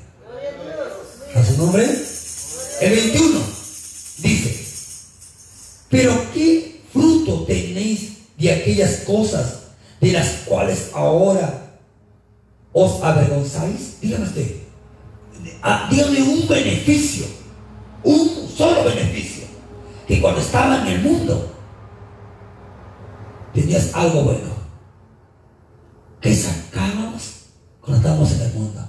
A 1.36 1.46
su 1.46 1.58
nombre. 1.58 1.86
El 2.82 2.92
21 2.92 3.40
dice, 4.20 4.66
pero 5.90 6.14
¿qué 6.34 6.67
tenéis 7.46 8.18
de 8.38 8.52
aquellas 8.52 8.98
cosas 8.98 9.60
de 10.00 10.12
las 10.12 10.28
cuales 10.46 10.92
ahora 10.94 11.80
os 12.74 13.02
avergonzáis? 13.04 14.00
Dígame 14.02 14.26
usted, 14.26 14.58
ah, 15.62 15.88
dígame 15.90 16.22
un 16.22 16.48
beneficio, 16.48 17.26
un 18.04 18.50
solo 18.56 18.84
beneficio, 18.84 19.46
que 20.08 20.22
cuando 20.22 20.42
estaba 20.42 20.82
en 20.82 20.88
el 20.88 21.02
mundo 21.02 21.52
tenías 23.54 23.94
algo 23.94 24.24
bueno, 24.24 24.50
que 26.22 26.36
sacábamos 26.36 27.46
cuando 27.82 27.98
estábamos 27.98 28.32
en 28.34 28.42
el 28.42 28.54
mundo. 28.54 28.88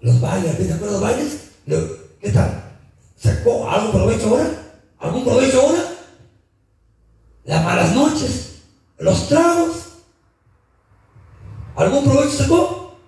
Los 0.00 0.20
bailes, 0.20 0.56
¿te 0.56 0.72
acuerdas 0.72 1.00
los? 1.00 1.38
¿Qué 2.20 2.30
tal? 2.30 2.64
¿Sacó 3.16 3.68
algún 3.68 3.92
provecho 3.92 4.28
ahora? 4.28 4.50
¿Algún 4.98 5.24
provecho 5.24 5.60
ahora? 5.60 5.87
Las 7.48 7.64
malas 7.64 7.94
noches, 7.94 8.56
los 8.98 9.26
tragos. 9.26 9.76
¿Algún 11.76 12.04
provecho 12.04 12.36
sacó? 12.36 12.98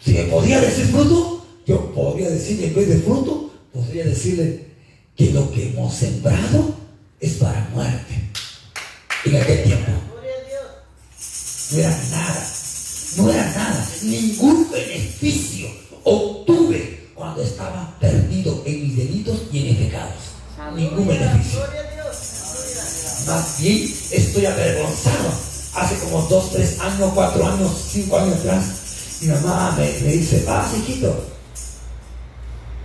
Si 0.00 0.14
me 0.14 0.24
podría 0.24 0.60
decir 0.60 0.86
fruto, 0.86 1.46
yo 1.64 1.94
podría 1.94 2.28
decirle 2.28 2.66
en 2.66 2.74
vez 2.74 2.88
de 2.88 2.98
fruto, 3.02 3.52
podría 3.72 4.04
decirle 4.04 4.66
que 5.14 5.30
lo 5.30 5.48
que 5.52 5.68
hemos 5.68 5.94
sembrado 5.94 6.74
es 7.20 7.34
para 7.34 7.68
muerte. 7.72 8.30
En 9.24 9.36
aquel 9.36 9.62
tiempo. 9.62 9.92
No 11.70 11.78
era 11.78 11.90
nada, 12.10 12.46
no 13.16 13.30
era 13.30 13.44
nada, 13.52 13.88
ningún 14.02 14.68
beneficio 14.72 15.68
obtuve 16.02 17.10
cuando 17.14 17.42
estaba 17.42 17.96
perdido 18.00 18.60
en 18.66 18.82
mis 18.82 18.96
delitos 18.96 19.42
y 19.52 19.58
en 19.58 19.64
mis 19.66 19.76
pecados. 19.76 20.14
Ningún 20.74 21.06
beneficio. 21.06 21.37
Bien 23.58 23.94
estoy 24.12 24.46
avergonzado. 24.46 25.48
Hace 25.74 25.96
como 25.98 26.22
dos, 26.22 26.52
tres 26.52 26.80
años, 26.80 27.12
cuatro 27.14 27.46
años, 27.46 27.70
cinco 27.90 28.18
años 28.18 28.38
atrás, 28.38 28.64
mi 29.20 29.28
mamá 29.28 29.76
me, 29.76 30.12
dice, 30.12 30.44
ah, 30.48 30.66
hijito. 30.76 31.24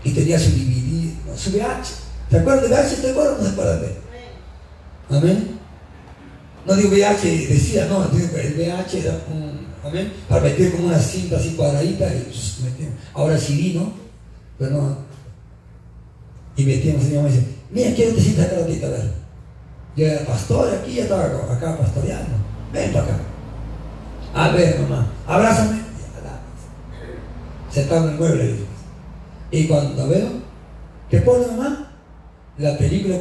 Y 0.03 0.11
tenía 0.11 0.37
su 0.37 0.49
DVD, 0.51 1.11
su 1.37 1.51
VH. 1.51 1.89
¿Te 2.29 2.39
acuerdas 2.39 2.63
de 2.63 2.75
VH? 2.75 3.01
¿Te 3.01 3.11
acuerdas 3.11 3.37
no 3.39 3.43
te 3.45 3.49
acuerdas 3.49 3.81
de? 3.81 3.97
Amén. 5.09 5.59
No 6.65 6.75
digo 6.75 6.89
VH, 6.89 7.47
decía, 7.47 7.85
no, 7.87 8.03
el 8.03 8.53
VH 8.53 8.99
era 8.99 9.19
un, 9.31 9.67
amén, 9.83 10.13
para 10.29 10.41
meter 10.41 10.71
como 10.71 10.87
una 10.87 10.99
cinta 10.99 11.37
así 11.37 11.51
cuadradita 11.51 12.07
y 12.13 12.19
pues, 12.19 12.59
metimos. 12.63 12.93
Ahora 13.13 13.37
CD, 13.37 13.73
¿no? 13.75 13.93
Pero 14.57 14.71
no. 14.71 14.97
Y 16.55 16.63
metíamos 16.63 17.03
y 17.05 17.07
mi 17.07 17.15
mamá 17.15 17.29
dice, 17.29 17.43
mira, 17.71 17.93
quiero 17.95 18.13
te 18.15 18.21
sientas 18.21 18.45
acá 18.47 18.59
ratito, 18.59 18.87
a 18.87 18.89
ver. 18.89 19.22
Yo 19.95 20.07
era 20.07 20.25
pastor 20.25 20.73
aquí, 20.73 20.95
ya 20.95 21.03
estaba 21.03 21.25
acá 21.25 21.77
pastoreando. 21.77 22.35
Ven 22.71 22.91
para 22.91 23.05
acá. 23.05 23.17
A 24.33 24.49
ver, 24.49 24.79
mamá, 24.79 25.07
abrázame. 25.27 25.83
Sentado 27.69 28.07
en 28.07 28.13
el 28.13 28.19
mueble. 28.19 28.55
Y 29.51 29.67
cuando 29.67 30.07
veo, 30.07 30.29
¿qué 31.09 31.19
pone 31.19 31.47
mamá? 31.47 31.91
La 32.57 32.77
película, 32.77 33.17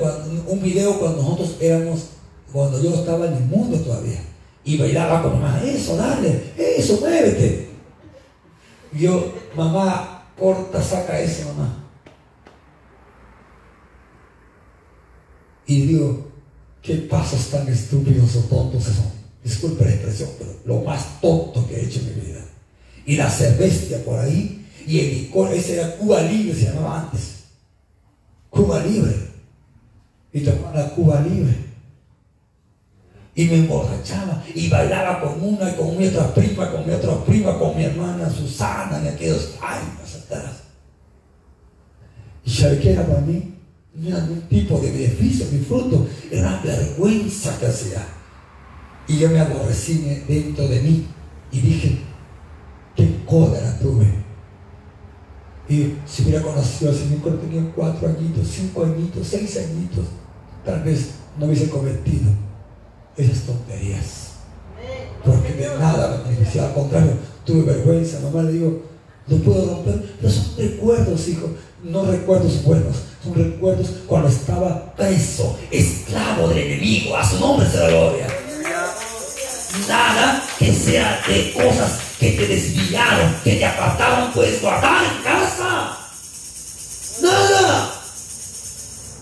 un 0.47 0.63
video 0.63 0.99
cuando 0.99 1.23
nosotros 1.23 1.57
éramos 1.61 2.09
cuando 2.53 2.83
yo 2.83 2.95
estaba 2.95 3.27
en 3.27 3.35
el 3.35 3.45
mundo 3.45 3.79
todavía. 3.79 4.21
Y 4.65 4.79
bailaba 4.79 5.23
con 5.23 5.41
mamá, 5.41 5.61
eso, 5.63 5.97
dale, 5.97 6.53
eso, 6.57 6.99
muévete. 7.01 7.71
yo, 8.93 9.33
mamá, 9.57 10.25
corta, 10.39 10.81
saca 10.83 11.19
ese, 11.19 11.47
mamá. 11.47 11.79
Y 15.67 15.87
digo, 15.87 16.32
qué 16.83 16.97
pasos 16.97 17.49
tan 17.51 17.69
estúpidos 17.69 18.37
o 18.37 18.41
tontos 18.41 18.85
son. 18.85 19.23
Disculpe 19.43 19.85
la 19.85 19.93
expresión, 19.93 20.31
pero 20.39 20.55
lo 20.65 20.83
más 20.83 21.21
tonto 21.21 21.67
que 21.67 21.77
he 21.77 21.85
hecho 21.87 22.01
en 22.01 22.07
mi 22.07 22.27
vida. 22.27 22.45
Y 23.07 23.17
la 23.17 23.31
cerveza 23.31 23.97
por 24.05 24.19
ahí, 24.19 24.67
y 24.87 25.01
el 25.01 25.15
licor, 25.15 25.53
ese 25.53 25.75
era 25.75 25.97
Cuba 25.97 26.23
Libre, 26.23 26.55
se 26.55 26.67
llamaba 26.67 27.03
antes. 27.03 27.45
Cuba 28.51 28.85
Libre. 28.85 29.15
Y 30.33 30.41
tomaba 30.41 30.75
la 30.75 30.89
Cuba 30.91 31.21
Libre 31.21 31.73
y 33.35 33.47
me 33.47 33.55
emborrachaba 33.57 34.45
y 34.55 34.69
bailaba 34.69 35.21
con 35.21 35.43
una 35.43 35.71
y 35.71 35.75
con 35.75 35.97
mi 35.97 36.07
otra 36.07 36.35
prima, 36.35 36.71
con 36.71 36.87
mi 36.87 36.93
otra 36.93 37.25
prima, 37.25 37.59
con 37.59 37.77
mi 37.77 37.85
hermana 37.85 38.29
Susana 38.29 38.99
en 38.99 39.09
aquellos 39.09 39.55
años 39.61 40.23
atrás. 40.25 40.63
¿Y 42.45 42.51
sabe 42.51 42.79
qué 42.81 42.95
para 42.95 43.21
mí? 43.21 43.52
Era 44.01 44.21
ningún 44.21 44.43
tipo 44.49 44.79
de 44.79 44.91
beneficio, 44.91 45.47
mi 45.53 45.59
fruto, 45.59 46.07
era 46.31 46.49
una 46.49 46.63
vergüenza 46.63 47.59
que 47.59 47.67
hacía. 47.67 48.07
Y 49.07 49.19
yo 49.19 49.29
me 49.29 49.41
aborrecí 49.41 50.23
dentro 50.27 50.67
de 50.67 50.81
mí 50.81 51.07
y 51.51 51.61
dije, 51.61 51.99
qué 52.97 53.23
cólera 53.27 53.79
tuve. 53.79 54.07
Y 55.69 55.95
si 56.07 56.23
hubiera 56.23 56.43
conocido 56.43 56.91
al 56.91 56.97
Señor 56.97 57.21
cuando 57.21 57.41
tenía 57.43 57.71
cuatro 57.75 58.09
añitos, 58.09 58.49
cinco 58.49 58.85
añitos, 58.85 59.27
seis 59.27 59.59
añitos, 59.59 60.07
tal 60.65 60.83
vez 60.83 61.11
no 61.39 61.47
hubiese 61.47 61.69
cometido 61.69 62.31
esas 63.17 63.43
tonterías. 63.43 64.29
Porque 65.25 65.53
de 65.53 65.67
nada 65.79 66.23
me 66.25 66.31
beneficiaba, 66.31 66.69
al 66.69 66.75
contrario, 66.75 67.13
tuve 67.45 67.63
vergüenza, 67.63 68.21
mamá 68.21 68.43
le 68.43 68.53
digo, 68.53 68.83
no 69.29 69.37
puedo 69.37 69.67
romper, 69.67 70.17
pero 70.21 70.33
son 70.33 70.57
recuerdos, 70.57 71.29
hijo, 71.29 71.49
no 71.83 72.05
recuerdos 72.05 72.63
buenos, 72.63 72.97
son 73.23 73.35
recuerdos 73.35 73.89
cuando 74.07 74.29
estaba 74.29 74.95
preso, 74.95 75.59
esclavo 75.71 76.49
del 76.49 76.59
enemigo, 76.59 77.17
a 77.17 77.29
su 77.29 77.41
nombre 77.41 77.69
se 77.69 77.79
la 77.79 77.89
gloria. 77.89 78.27
Nada 79.89 80.45
que 80.59 80.73
sea 80.73 81.23
de 81.27 81.53
cosas 81.55 81.99
que 82.19 82.33
te 82.33 82.47
desviaron, 82.47 83.35
que 83.43 83.57
te 83.57 83.65
apartaron, 83.65 84.33
puedes 84.33 84.61
guardar 84.61 85.03
en 85.05 85.23
casa. 85.25 85.99
Nada. 87.23 87.95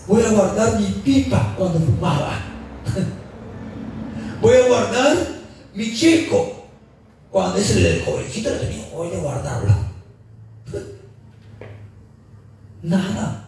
Voy 0.07 0.23
a 0.23 0.29
guardar 0.29 0.79
mi 0.79 0.87
pipa 0.87 1.53
cuando 1.57 1.79
fumaba. 1.79 2.39
Voy 4.41 4.55
a 4.55 4.67
guardar 4.67 5.17
mi 5.73 5.95
chico. 5.95 6.65
Cuando 7.31 7.57
ese 7.57 7.97
el 7.97 8.03
jovencito 8.03 8.49
le 8.49 8.57
tenía, 8.57 8.85
voy 8.91 9.07
a 9.13 9.19
guardarlo. 9.19 9.90
Nada. 12.83 13.47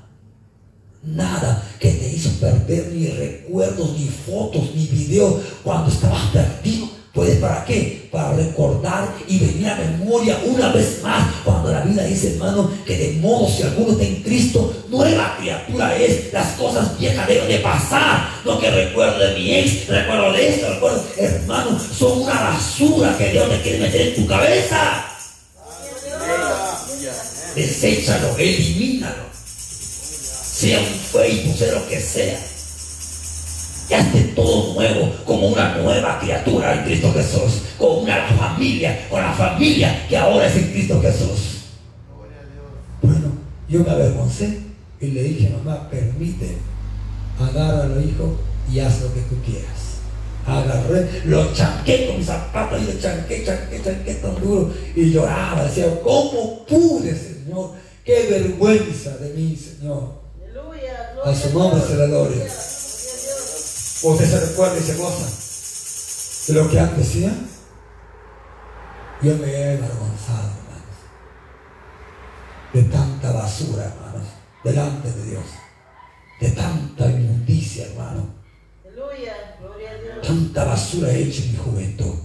Nada 1.03 1.61
que 1.79 1.91
te 1.91 2.09
hizo 2.09 2.29
perder 2.39 2.87
ni 2.93 3.07
recuerdos, 3.07 3.97
ni 3.97 4.07
fotos, 4.07 4.73
ni 4.73 4.87
videos 4.87 5.41
cuando 5.63 5.91
estabas 5.91 6.27
perdido. 6.31 6.87
Pues 7.13 7.37
para 7.37 7.63
qué? 7.65 8.09
Para 8.11 8.33
recordar 8.33 9.07
y 9.27 9.37
venir 9.37 9.67
a 9.69 9.75
memoria 9.75 10.39
una 10.45 10.71
vez 10.71 10.99
más 11.03 11.27
cuando 11.43 11.71
la 11.71 11.81
vida 11.81 12.05
dice, 12.05 12.33
hermano, 12.33 12.71
que 12.87 12.97
de 12.97 13.19
modo 13.19 13.47
si 13.47 13.61
alguno 13.61 13.91
está 13.91 14.03
en 14.03 14.23
Cristo, 14.23 14.73
nueva 14.89 15.35
criatura 15.37 15.95
es. 15.95 16.33
Las 16.33 16.53
cosas 16.53 16.97
viejas 16.97 17.27
deben 17.27 17.47
de 17.47 17.59
pasar. 17.59 18.29
No 18.43 18.59
que 18.59 18.71
recuerdo 18.71 19.19
de 19.19 19.35
mi 19.35 19.53
ex, 19.53 19.87
recuerdo 19.87 20.31
de 20.31 20.49
esto, 20.55 20.73
recuerdo. 20.73 21.05
Hermano, 21.17 21.79
son 21.79 22.21
una 22.21 22.33
basura 22.33 23.15
que 23.15 23.29
Dios 23.29 23.47
te 23.47 23.61
quiere 23.61 23.79
meter 23.79 24.01
en 24.07 24.15
tu 24.15 24.25
cabeza. 24.25 25.12
Deséchalo, 27.55 28.37
elimínalo. 28.37 29.23
Sea 29.33 30.79
un 30.79 30.85
Facebook, 30.85 31.57
sea 31.57 31.73
lo 31.73 31.87
que 31.87 31.99
sea. 31.99 32.39
Ya 33.89 33.99
esté 33.99 34.21
todo 34.35 34.73
nuevo, 34.73 35.13
como 35.25 35.49
una 35.49 35.77
nueva 35.77 36.19
criatura 36.19 36.73
en 36.73 36.85
Cristo 36.85 37.11
Jesús. 37.13 37.61
Con 37.77 38.03
una 38.03 38.27
familia, 38.27 39.07
con 39.09 39.21
la 39.21 39.33
familia 39.33 40.07
que 40.07 40.17
ahora 40.17 40.47
es 40.47 40.55
en 40.55 40.71
Cristo 40.71 41.01
Jesús. 41.01 41.63
Bueno, 43.01 43.33
yo 43.67 43.83
me 43.83 43.91
avergoncé 43.91 44.59
y 45.01 45.07
le 45.07 45.23
dije, 45.23 45.49
mamá, 45.49 45.89
permite, 45.89 46.57
agárralo, 47.39 47.99
hijo, 48.01 48.37
y 48.71 48.79
haz 48.79 49.01
lo 49.01 49.13
que 49.13 49.21
tú 49.21 49.35
quieras. 49.45 49.83
Agarré, 50.45 51.21
lo 51.25 51.53
chanqué 51.53 52.07
con 52.07 52.17
mis 52.17 52.27
zapatos 52.27 52.81
y 52.81 52.85
lo 52.85 52.99
chanqué, 52.99 53.45
chanqué, 53.45 53.81
chanqué 53.81 54.13
tan 54.15 54.35
duro 54.41 54.73
y 54.95 55.11
lloraba. 55.11 55.63
Decía, 55.65 55.85
¿cómo 56.01 56.65
pude, 56.65 57.32
Señor? 57.43 57.71
Qué 58.05 58.27
vergüenza 58.29 59.17
de 59.17 59.33
mí, 59.33 59.55
Señor. 59.55 60.23
A 61.23 61.33
su 61.33 61.57
nombre 61.57 61.81
se 61.81 61.95
la 61.95 62.05
gloria. 62.05 62.43
Usted 62.45 64.25
se 64.29 64.39
recuerda 64.47 64.77
y 64.77 64.81
se 64.81 64.95
goza 64.95 65.25
de 66.47 66.53
lo 66.59 66.69
que 66.69 66.79
antes 66.79 66.97
decía. 66.97 67.33
Yo 69.21 69.37
me 69.37 69.47
he 69.47 69.77
avergonzado, 69.77 70.49
hermanos, 70.49 70.97
de 72.73 72.83
tanta 72.83 73.31
basura, 73.31 73.85
hermanos, 73.85 74.27
delante 74.65 75.11
de 75.13 75.23
Dios, 75.29 75.45
de 76.41 76.49
tanta 76.51 77.09
inmundicia, 77.09 77.85
hermano, 77.85 78.27
Aleluya. 78.85 79.55
Gloria 79.61 79.91
a 79.91 79.93
Dios. 79.93 80.27
tanta 80.27 80.65
basura 80.65 81.09
he 81.09 81.23
hecho 81.23 81.41
en 81.43 81.51
mi 81.53 81.57
juventud, 81.57 82.15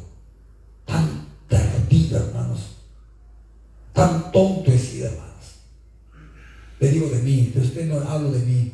tan 0.85 1.29
perdido, 1.47 2.19
hermanos, 2.19 2.78
tan 3.99 4.31
tonto 4.31 4.71
he 4.71 4.79
sido, 4.79 5.07
hermanos. 5.07 5.27
Le 6.79 6.89
digo 6.89 7.09
de 7.09 7.21
mí, 7.21 7.51
pero 7.53 7.67
usted 7.67 7.87
no 7.87 8.01
hablo 8.09 8.31
de 8.31 8.39
mí, 8.39 8.73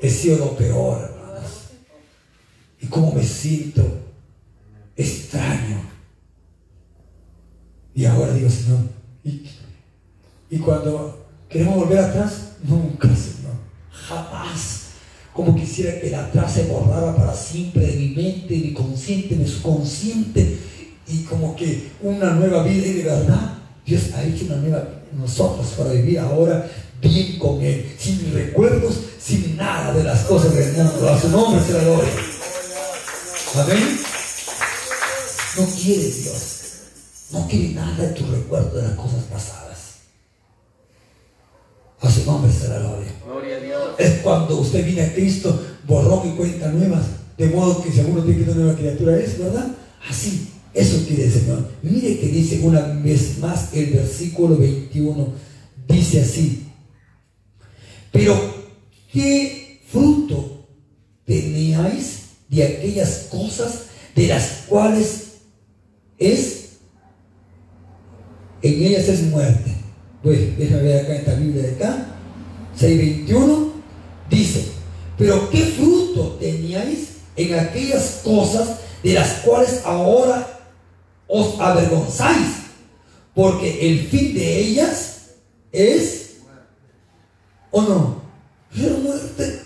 he 0.00 0.08
sido 0.08 0.38
lo 0.38 0.56
peor, 0.56 1.02
hermanos. 1.02 1.50
Y 2.80 2.86
cómo 2.86 3.12
me 3.12 3.24
siento 3.24 3.82
extraño. 4.96 5.82
Y 7.92 8.04
ahora 8.04 8.32
digo, 8.32 8.48
Señor, 8.48 8.78
y, 9.24 9.42
y 10.48 10.58
cuando 10.58 11.26
queremos 11.48 11.74
volver 11.74 11.98
atrás, 11.98 12.52
nunca, 12.62 13.08
Señor, 13.08 13.54
jamás. 13.90 14.90
Como 15.32 15.56
quisiera 15.56 16.00
que 16.00 16.06
el 16.06 16.14
atrás 16.14 16.54
se 16.54 16.66
borrara 16.66 17.16
para 17.16 17.34
siempre 17.34 17.84
de 17.84 17.96
mi 17.96 18.08
mente, 18.14 18.54
de 18.54 18.60
mi 18.60 18.74
consciente, 18.74 19.34
de 19.34 19.42
mi 19.42 19.48
subconsciente, 19.50 20.56
y 21.08 21.24
como 21.24 21.56
que 21.56 21.90
una 22.00 22.30
nueva 22.34 22.62
vida, 22.62 22.86
y 22.86 22.92
de 22.92 23.02
verdad, 23.02 23.59
Dios 23.90 24.02
ha 24.14 24.22
hecho 24.22 24.44
una 24.44 24.54
nueva 24.54 24.78
vida 24.78 25.02
en 25.12 25.20
nosotros 25.20 25.66
para 25.76 25.90
vivir 25.90 26.20
ahora 26.20 26.70
bien 27.00 27.40
con 27.40 27.60
Él, 27.60 27.92
sin 27.98 28.32
recuerdos, 28.32 29.00
sin 29.20 29.56
nada 29.56 29.92
de 29.92 30.04
las 30.04 30.20
cosas 30.26 30.54
del 30.54 30.74
mundo. 30.74 31.08
A 31.08 31.20
su 31.20 31.28
nombre 31.28 31.60
se 31.60 31.72
la 31.72 31.82
gloria. 31.82 32.10
Amén. 33.56 34.00
No 35.58 35.66
quiere 35.66 36.04
Dios. 36.04 36.56
No 37.32 37.48
quiere 37.48 37.74
nada 37.74 37.96
de 37.96 38.08
tu 38.10 38.30
recuerdo 38.30 38.76
de 38.76 38.82
las 38.82 38.96
cosas 38.96 39.24
pasadas. 39.24 39.78
A 42.00 42.08
su 42.08 42.24
nombre 42.24 42.52
será 42.52 42.78
la 42.78 42.90
gloria. 42.90 43.12
Gloria 43.26 43.56
a 43.56 43.60
Dios. 43.60 43.82
Es 43.98 44.20
cuando 44.20 44.60
usted 44.60 44.84
viene 44.84 45.02
a 45.02 45.12
Cristo, 45.12 45.60
borrón 45.88 46.28
y 46.28 46.36
cuenta 46.36 46.68
nuevas. 46.68 47.06
De 47.36 47.48
modo 47.48 47.82
que 47.82 47.90
según 47.90 48.24
tiene 48.24 48.44
que 48.44 48.50
una 48.52 48.60
nueva 48.60 48.78
criatura 48.78 49.16
es, 49.16 49.36
¿verdad? 49.36 49.66
Así. 50.08 50.59
Eso 50.72 51.04
quiere 51.06 51.24
el 51.24 51.32
Señor. 51.32 51.68
Mire 51.82 52.18
que 52.18 52.28
dice 52.28 52.60
una 52.62 52.80
vez 52.80 53.38
más 53.38 53.74
el 53.74 53.86
versículo 53.86 54.56
21. 54.56 55.32
Dice 55.88 56.20
así. 56.20 56.66
Pero, 58.12 58.38
¿qué 59.12 59.80
fruto 59.90 60.68
teníais 61.24 62.20
de 62.48 62.64
aquellas 62.64 63.28
cosas 63.30 63.82
de 64.14 64.26
las 64.26 64.64
cuales 64.68 65.24
es 66.18 66.60
en 68.62 68.82
ellas 68.82 69.08
es 69.08 69.22
muerte. 69.22 69.70
Pues 70.22 70.58
déjame 70.58 70.82
ver 70.82 71.00
acá 71.00 71.14
en 71.14 71.20
esta 71.20 71.34
Biblia 71.34 71.62
de 71.62 71.70
acá, 71.70 72.06
6.21, 72.78 73.70
dice, 74.28 74.64
pero 75.16 75.48
¿qué 75.50 75.64
fruto 75.64 76.36
teníais 76.38 77.08
en 77.36 77.58
aquellas 77.58 78.20
cosas 78.22 78.68
de 79.02 79.14
las 79.14 79.28
cuales 79.40 79.80
ahora 79.84 80.49
os 81.30 81.60
avergonzáis? 81.60 82.60
Porque 83.34 83.88
el 83.88 84.08
fin 84.08 84.34
de 84.34 84.58
ellas 84.58 85.30
es, 85.70 86.38
¿o 87.70 87.82
no? 87.82 88.22
Es 88.74 88.98
muerte. 88.98 89.60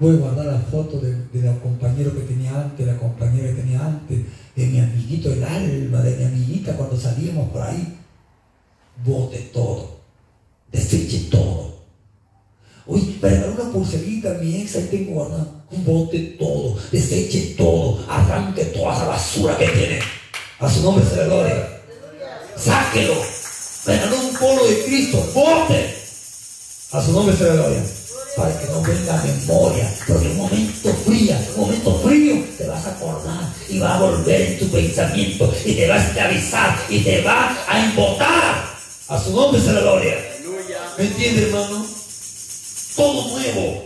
Voy 0.00 0.16
a 0.16 0.18
guardar 0.18 0.46
la 0.46 0.58
foto 0.58 0.98
de 0.98 1.42
la 1.42 1.54
compañero 1.60 2.12
que 2.12 2.22
tenía 2.22 2.60
antes, 2.60 2.84
la 2.84 2.98
compañera 2.98 3.48
que 3.50 3.62
tenía 3.62 3.86
antes, 3.86 4.18
de 4.56 4.66
mi 4.66 4.80
amiguito 4.80 5.32
el 5.32 5.44
alma, 5.44 6.00
de 6.00 6.16
mi 6.16 6.24
amiguita 6.24 6.76
cuando 6.76 6.96
salíamos 6.96 7.50
por 7.50 7.62
ahí. 7.62 7.98
Bote 9.04 9.38
todo, 9.52 10.00
deseche 10.72 11.30
todo. 11.30 11.61
Una 13.82 13.90
pulserita, 13.90 14.28
mi 14.40 14.62
ex, 14.62 14.76
ahí. 14.76 15.12
Un 15.72 15.84
bote 15.84 16.18
todo, 16.38 16.76
deseche 16.92 17.54
todo, 17.56 17.98
arranque 18.08 18.66
toda 18.66 18.94
esa 18.94 19.06
basura 19.06 19.58
que 19.58 19.66
tiene. 19.66 19.98
A 20.60 20.70
su 20.70 20.82
nombre 20.82 21.04
se 21.04 21.16
le 21.16 21.24
gloria. 21.24 21.80
Sáquelo. 22.56 23.14
Pero 23.84 24.16
un 24.16 24.36
polo 24.36 24.66
de 24.68 24.84
Cristo, 24.84 25.18
bote. 25.34 25.94
A 26.92 27.02
su 27.02 27.12
nombre 27.12 27.36
se 27.36 27.44
le 27.44 27.52
gloria 27.54 27.82
para 28.36 28.58
que 28.58 28.66
no 28.66 28.80
venga 28.80 29.20
a 29.20 29.24
memoria, 29.24 29.94
porque 30.06 30.28
un 30.28 30.36
momento 30.38 30.94
frío, 31.04 31.34
un 31.56 31.60
momento 31.60 31.98
frío, 31.98 32.44
te 32.56 32.66
vas 32.66 32.86
a 32.86 32.90
acordar 32.92 33.52
y 33.68 33.78
va 33.78 33.96
a 33.96 34.00
volver 34.00 34.40
en 34.40 34.58
tu 34.58 34.70
pensamiento 34.70 35.52
y 35.66 35.74
te 35.74 35.88
va 35.88 35.96
a 35.96 36.06
esclavizar 36.06 36.78
y 36.88 37.00
te 37.00 37.20
va 37.22 37.54
a 37.68 37.84
embotar. 37.84 38.64
A 39.08 39.20
su 39.20 39.32
nombre 39.34 39.60
se 39.60 39.72
la 39.72 39.80
gloria. 39.80 40.16
¿Me 40.96 41.04
entiende, 41.04 41.48
hermano? 41.48 41.81
Todo 42.94 43.28
nuevo, 43.28 43.84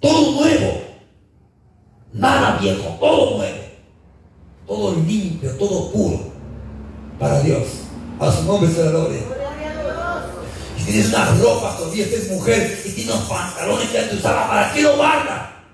todo 0.00 0.32
nuevo. 0.32 0.82
Nada 2.12 2.58
viejo, 2.58 2.96
todo 2.98 3.36
nuevo. 3.36 3.58
Todo 4.66 4.94
limpio, 5.06 5.50
todo 5.58 5.92
puro. 5.92 6.20
Para 7.18 7.40
Dios. 7.40 7.64
A 8.18 8.32
su 8.32 8.44
nombre 8.44 8.70
se 8.70 8.84
la 8.84 8.90
gloria. 8.90 9.20
Y 10.78 10.84
tienes 10.84 11.08
una 11.08 11.26
ropa 11.32 11.76
todavía, 11.76 12.06
es 12.06 12.30
mujer, 12.30 12.82
y 12.84 12.90
tiene 12.90 13.12
unos 13.12 13.24
pantalones 13.24 13.88
que 13.90 13.98
antes 13.98 14.18
usaba, 14.18 14.48
¿para 14.48 14.72
qué 14.72 14.82
lo 14.82 14.96
guarda? 14.96 15.64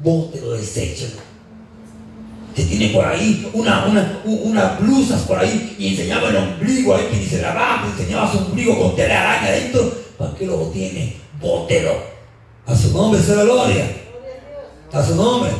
Bótelo, 0.00 0.52
deséchalo. 0.52 1.20
Que 2.54 2.64
tiene 2.64 2.88
por 2.88 3.04
ahí 3.04 3.50
unas 3.54 4.80
blusas 4.80 5.22
por 5.22 5.38
ahí 5.38 5.76
y 5.78 5.88
enseñaba 5.88 6.28
el 6.28 6.36
ombligo 6.36 6.94
ahí, 6.94 7.06
que 7.10 7.16
ni 7.16 7.26
se 7.26 7.40
lavaba, 7.40 7.86
enseñaba 7.86 8.30
su 8.30 8.38
ombligo 8.38 8.78
con 8.78 8.96
tela 8.96 9.20
araña 9.20 9.48
adentro. 9.48 9.92
¿Para 10.18 10.34
qué 10.34 10.46
lo 10.46 10.56
tiene? 10.66 11.19
Bótelo. 11.40 11.94
A 12.66 12.76
su 12.76 12.92
nombre 12.92 13.20
sea 13.20 13.36
la 13.36 13.44
gloria. 13.44 13.96
A 14.92 15.04
su 15.04 15.14
nombre. 15.14 15.50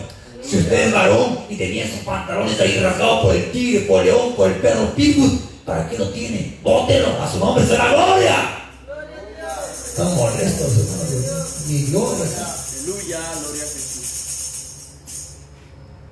Si 0.42 0.58
usted 0.58 0.88
es 0.88 0.92
varón 0.92 1.38
y 1.48 1.56
tenía 1.56 1.84
esos 1.84 2.00
pantalones 2.00 2.58
ahí 2.60 2.78
rasgados 2.80 3.22
por 3.22 3.34
el 3.34 3.50
tigre, 3.52 3.80
por 3.86 4.00
el 4.00 4.06
león, 4.06 4.32
por 4.34 4.50
el 4.50 4.56
perro 4.56 4.94
pitbull, 4.94 5.38
¿para 5.64 5.88
qué 5.88 5.98
lo 5.98 6.08
tiene? 6.10 6.58
Bótelo. 6.62 7.22
A 7.22 7.30
su 7.30 7.38
nombre 7.38 7.64
la 7.66 7.88
gloria. 7.88 8.60
Están 9.72 10.14
molestos, 10.16 10.78
hermanos. 10.78 11.64
Ni 11.68 11.84
gloria. 11.86 12.24
Aleluya. 12.24 13.20
Gloria 13.40 13.62
a 13.62 13.66
Jesús. 13.66 14.04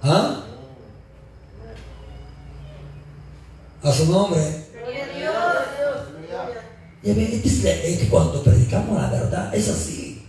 ¿Ah? 0.02 0.44
A 3.82 3.92
su 3.92 4.06
nombre. 4.06 4.67
Ya 7.02 7.12
es 7.12 7.98
que, 7.98 8.08
cuando 8.08 8.42
predicamos 8.42 9.00
la 9.00 9.08
verdad 9.08 9.54
es 9.54 9.68
así. 9.68 10.22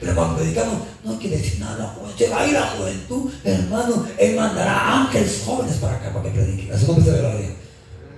Pero 0.00 0.14
cuando 0.14 0.36
predicamos 0.36 0.78
no 1.04 1.12
hay 1.12 1.18
que 1.18 1.28
decir 1.28 1.60
nada 1.60 1.74
a 1.74 1.78
la 1.78 1.88
juventud. 1.88 2.24
Va 2.32 2.40
a 2.40 2.46
ir 2.46 2.52
la 2.54 2.66
juventud, 2.68 3.32
hermano. 3.44 4.06
Él 4.18 4.36
mandará 4.36 5.00
ángeles 5.00 5.42
jóvenes 5.44 5.76
para 5.76 5.96
acá 5.96 6.12
para 6.12 6.24
que 6.24 6.30
prediquen. 6.30 6.72
A 6.74 6.78
su 6.78 6.86
nombre 6.86 7.04
se 7.04 7.12
la 7.12 7.18
gloria. 7.18 7.48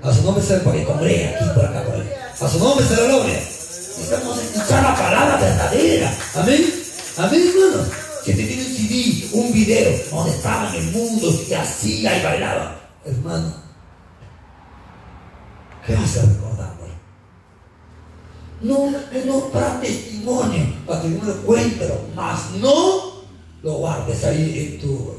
A 0.02 0.14
su 0.14 0.22
nombre 0.22 0.44
se 0.44 0.56
la 0.58 0.64
para 0.64 0.76
que 0.76 0.84
congregue 0.84 1.28
aquí 1.28 1.44
por 1.54 1.64
acá 1.64 1.84
por 1.84 1.94
ahí. 1.94 2.10
A 2.40 2.48
su 2.48 2.58
nombre 2.58 2.86
se 2.86 2.96
la 2.96 3.02
gloria. 3.02 3.34
Necesitamos 3.34 4.38
escuchar 4.38 4.82
la 4.82 4.94
palabra 4.94 5.36
verdadera. 5.36 6.16
Amén. 6.36 6.74
Amén, 7.16 7.42
hermanos. 7.48 7.88
Que 8.24 8.32
te 8.32 8.44
tiene 8.44 8.62
un 8.62 8.74
CD, 8.74 9.28
un 9.32 9.52
video 9.52 9.98
donde 10.10 10.30
estaba 10.32 10.68
en 10.68 10.74
el 10.76 10.92
mundo 10.92 11.34
y 11.48 11.52
hacía 11.52 12.18
y 12.18 12.22
bailaba. 12.22 12.78
Hermano, 13.04 13.54
¿qué 15.86 15.94
güey? 15.94 16.47
No, 18.60 18.90
no 19.24 19.48
para 19.50 19.80
testimonio, 19.80 20.66
para 20.86 21.02
que 21.02 21.08
uno 21.08 21.32
cuéntelo, 21.46 21.94
mas 22.14 22.50
no 22.60 23.22
lo 23.62 23.72
guardes 23.74 24.24
ahí 24.24 24.74
en 24.74 24.80
tu, 24.80 25.12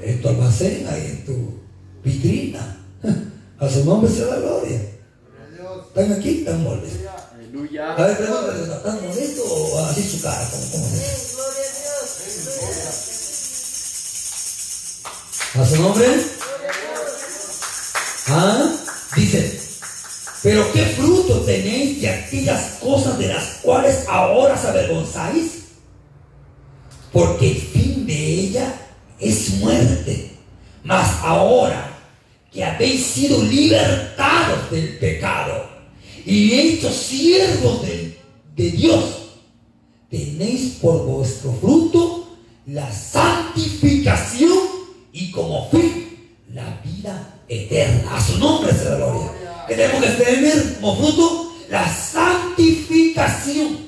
eh, 0.00 0.10
en 0.10 0.22
tu 0.22 0.28
almacén, 0.28 0.86
ahí 0.88 1.06
en 1.06 1.24
tu 1.24 1.60
vitrina. 2.02 2.76
A 3.58 3.68
su 3.70 3.84
nombre 3.84 4.10
sea 4.12 4.26
la 4.26 4.36
gloria. 4.36 4.80
¿Están 5.88 6.12
aquí? 6.12 6.40
¿Están 6.40 6.62
molestos? 6.62 7.00
Aleluya. 7.34 7.94
A 7.94 8.06
ver, 8.06 8.18
pregúntale, 8.18 8.62
¿están 8.62 9.02
molestos 9.02 9.46
o 9.48 9.86
así 9.86 10.02
su 10.02 10.20
cara? 10.22 10.46
¿Cómo, 10.50 10.62
cómo 10.72 10.86
es? 10.86 10.92
Amén. 10.92 11.16
Gloria 11.34 11.64
a 11.64 11.72
Dios. 11.72 11.96
¿A 15.54 15.66
su 15.66 15.82
nombre? 15.82 16.06
Ah, 18.28 18.72
dice, 19.16 19.55
pero 20.46 20.72
qué 20.72 20.82
fruto 20.86 21.40
tenéis 21.40 22.00
de 22.00 22.08
aquellas 22.08 22.78
cosas 22.80 23.18
de 23.18 23.26
las 23.26 23.58
cuales 23.62 24.04
ahora 24.06 24.54
os 24.54 24.64
avergonzáis, 24.64 25.64
porque 27.12 27.50
el 27.50 27.56
fin 27.56 28.06
de 28.06 28.14
ella 28.14 28.72
es 29.18 29.54
muerte. 29.54 30.36
Mas 30.84 31.16
ahora 31.24 31.98
que 32.52 32.62
habéis 32.62 33.04
sido 33.06 33.42
libertados 33.42 34.70
del 34.70 34.96
pecado 34.98 35.68
y 36.24 36.52
hechos 36.52 36.94
siervos 36.94 37.82
de, 37.82 38.16
de 38.54 38.70
Dios, 38.70 39.04
tenéis 40.08 40.76
por 40.80 41.06
vuestro 41.06 41.54
fruto 41.54 42.36
la 42.66 42.88
santificación 42.92 44.60
y 45.12 45.32
como 45.32 45.68
fin 45.70 46.36
la 46.54 46.80
vida 46.84 47.34
eterna. 47.48 48.16
A 48.16 48.24
su 48.24 48.38
nombre 48.38 48.72
sea 48.72 48.90
la 48.90 48.96
gloria. 48.98 49.35
Que 49.66 49.74
tenemos 49.74 50.04
que 50.04 50.24
tener 50.24 50.74
como 50.80 50.96
fruto 50.96 51.56
la 51.68 51.88
santificación. 51.88 53.86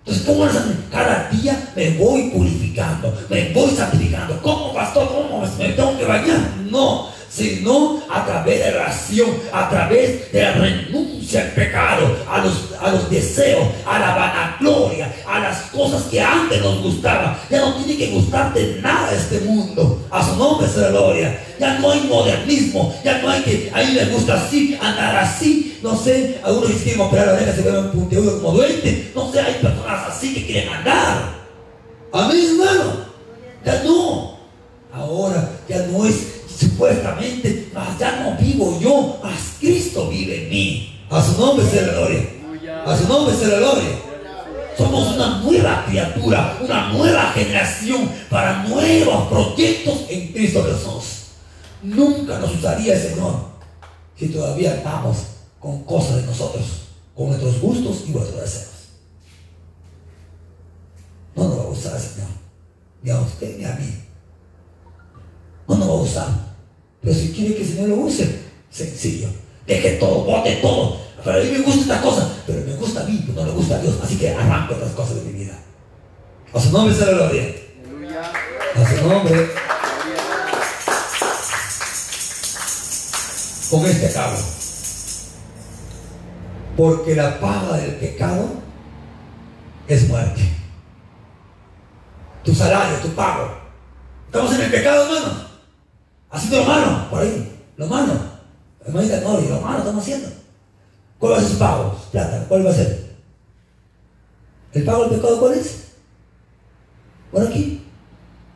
Entonces, 0.00 0.24
¿cómo? 0.26 0.46
Cada 0.90 1.30
día 1.30 1.72
me 1.74 1.90
voy 1.92 2.30
purificando, 2.30 3.16
me 3.30 3.52
voy 3.52 3.70
santificando. 3.70 4.40
¿Cómo, 4.42 4.74
pastor? 4.74 5.08
¿Cómo 5.08 5.46
me 5.58 5.68
tengo 5.70 5.96
que 5.96 6.04
bañar? 6.04 6.40
No, 6.70 7.08
sino 7.34 8.00
a 8.08 8.24
través 8.24 8.64
de 8.64 8.70
la 8.70 8.82
oración, 8.82 9.30
a 9.52 9.68
través 9.68 10.30
de 10.30 10.42
la 10.42 10.52
renuncia 10.52 11.42
al 11.42 11.48
pecado, 11.48 12.16
a 12.30 12.38
los, 12.38 12.68
a 12.80 12.92
los 12.92 13.10
deseos, 13.10 13.66
a 13.84 13.98
la 13.98 14.14
vanagloria, 14.14 15.12
a 15.26 15.40
las 15.40 15.62
cosas 15.62 16.04
que 16.04 16.20
antes 16.20 16.62
nos 16.62 16.80
gustaban. 16.82 17.36
Ya 17.50 17.60
no 17.60 17.74
tiene 17.74 17.96
que 17.96 18.12
gustarte 18.12 18.78
nada 18.80 19.12
este 19.12 19.40
mundo. 19.40 20.06
A 20.10 20.24
su 20.24 20.36
nombre 20.36 20.68
la 20.76 20.88
gloria. 20.90 21.40
Ya 21.58 21.78
no 21.78 21.90
hay 21.90 22.00
modernismo, 22.02 22.94
ya 23.04 23.18
no 23.18 23.30
hay 23.30 23.42
que, 23.42 23.70
a 23.72 23.78
mí 23.78 23.92
me 23.94 24.04
gusta 24.06 24.34
así, 24.34 24.78
andar 24.80 25.16
así. 25.16 25.78
No 25.82 25.96
sé, 25.96 26.40
algunos 26.42 26.70
quieren 26.82 27.00
operar 27.00 27.26
la 27.28 27.32
oreja 27.34 27.52
se 27.52 27.62
ven 27.62 27.90
puntiagudos 27.90 28.40
como 28.40 28.58
duende. 28.58 29.10
No 29.14 29.32
sé, 29.32 29.40
hay 29.40 29.54
personas 29.54 30.08
así 30.08 30.34
que 30.34 30.46
quieren 30.46 30.72
andar. 30.72 31.34
Amén, 32.12 32.46
hermano. 32.50 33.06
Ya 33.64 33.82
no. 33.84 34.38
Ahora 34.92 35.50
ya 35.68 35.78
no 35.88 36.06
es 36.06 36.33
supuestamente, 36.74 37.70
mas 37.72 37.98
ya 37.98 38.20
no 38.20 38.36
vivo 38.36 38.78
yo, 38.80 39.20
mas 39.22 39.56
Cristo 39.60 40.08
vive 40.08 40.44
en 40.44 40.50
mí. 40.50 41.00
A 41.08 41.22
su 41.22 41.40
nombre 41.40 41.64
sea 41.66 41.82
la 41.82 41.92
gloria. 41.92 42.28
A 42.84 42.96
su 42.96 43.08
nombre 43.08 43.34
sea 43.34 43.48
la 43.48 43.58
gloria. 43.58 43.98
Somos 44.76 45.14
una 45.14 45.38
nueva 45.38 45.84
criatura, 45.86 46.58
una 46.60 46.92
nueva 46.92 47.22
generación 47.32 48.10
para 48.28 48.64
nuevos 48.64 49.28
proyectos 49.28 50.00
en 50.08 50.32
Cristo 50.32 50.64
Jesús. 50.64 51.04
Nunca 51.82 52.38
nos 52.40 52.54
usaría 52.54 52.94
el 52.94 53.00
Señor 53.00 53.34
si 54.18 54.28
todavía 54.28 54.72
andamos 54.72 55.18
con 55.60 55.84
cosas 55.84 56.16
de 56.16 56.22
nosotros, 56.22 56.64
con 57.14 57.28
nuestros 57.28 57.60
gustos 57.60 58.04
y 58.08 58.10
nuestros 58.10 58.40
deseos. 58.40 58.70
No 61.36 61.48
nos 61.48 61.58
va 61.58 61.62
a 61.62 61.66
usar 61.66 61.94
el 61.94 62.02
Señor, 62.02 62.28
ni 63.02 63.10
a 63.10 63.20
usted 63.20 63.58
ni 63.58 63.64
a 63.64 63.74
mí. 63.76 63.94
No 65.68 65.76
nos 65.76 65.88
va 65.88 65.92
a 65.92 65.96
usar. 65.96 66.53
Pero 67.04 67.16
si 67.16 67.32
quiere 67.32 67.54
que 67.54 67.62
el 67.62 67.68
Señor 67.68 67.88
lo 67.90 67.96
use, 67.96 68.40
sencillo. 68.70 69.28
Deje 69.66 69.92
todo, 69.92 70.24
bote 70.24 70.56
todo. 70.56 70.98
Pero 71.22 71.38
a 71.38 71.42
mí 71.42 71.50
me 71.50 71.58
gusta 71.60 71.82
esta 71.82 72.00
cosa, 72.00 72.28
pero 72.46 72.60
me 72.66 72.74
gusta 72.76 73.02
a 73.02 73.04
mí, 73.04 73.22
pero 73.26 73.42
no 73.42 73.46
le 73.46 73.52
gusta 73.52 73.76
a 73.76 73.78
Dios. 73.78 73.94
Así 74.02 74.16
que 74.16 74.30
arranco 74.30 74.74
otras 74.74 74.92
cosas 74.92 75.16
de 75.16 75.22
mi 75.22 75.44
vida. 75.44 75.58
A 76.52 76.60
su 76.60 76.72
nombre 76.72 76.94
sea 76.94 77.06
la 77.06 77.12
gloria. 77.12 77.54
A 78.74 78.96
su 78.96 79.08
nombre. 79.08 79.50
Con 83.70 83.86
este 83.86 84.06
acabo. 84.06 84.38
Porque 86.76 87.14
la 87.14 87.38
paga 87.38 87.76
del 87.76 87.96
pecado 87.96 88.48
es 89.88 90.08
muerte. 90.08 90.40
Tu 92.44 92.54
salario, 92.54 92.96
tu 92.98 93.08
pago. 93.10 93.50
Estamos 94.26 94.54
en 94.54 94.60
el 94.62 94.70
pecado, 94.70 95.04
hermano. 95.04 95.53
Haciendo 96.34 96.58
lo 96.58 96.64
malo, 96.64 97.10
por 97.10 97.20
ahí. 97.20 97.60
Lo 97.76 97.86
malo. 97.86 98.12
Hermanita 98.84 99.20
Nori, 99.20 99.48
lo 99.48 99.60
malo 99.60 99.78
estamos 99.78 100.02
haciendo. 100.02 100.28
¿Cuál 101.18 101.32
va 101.32 101.36
a 101.36 101.40
ser 101.40 101.50
su 101.50 101.58
pago? 101.58 101.96
Plata. 102.10 102.44
¿Cuál 102.48 102.66
va 102.66 102.70
a 102.70 102.74
ser? 102.74 103.14
¿El 104.72 104.84
pago 104.84 105.04
del 105.04 105.20
pecado 105.20 105.38
cuál 105.38 105.54
es? 105.54 105.84
Por 107.30 107.46
aquí. 107.46 107.86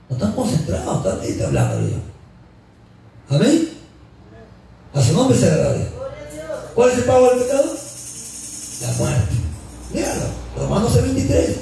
No 0.08 0.16
están 0.16 0.32
concentrados, 0.32 1.06
están 1.06 1.20
ahí 1.20 1.40
hablando 1.40 1.88
yo. 1.88 3.36
Amén. 3.36 3.68
A 4.92 5.00
su 5.00 5.12
nombre 5.12 5.38
se 5.38 5.46
la 5.46 5.56
gloria. 5.56 5.86
¿Cuál 6.74 6.90
es 6.90 6.98
el 6.98 7.04
pago 7.04 7.30
del 7.30 7.38
pecado? 7.44 7.76
La 8.82 8.92
muerte. 8.92 9.34
Míralo, 9.94 10.24
Romanos 10.56 10.94
23. 10.94 11.56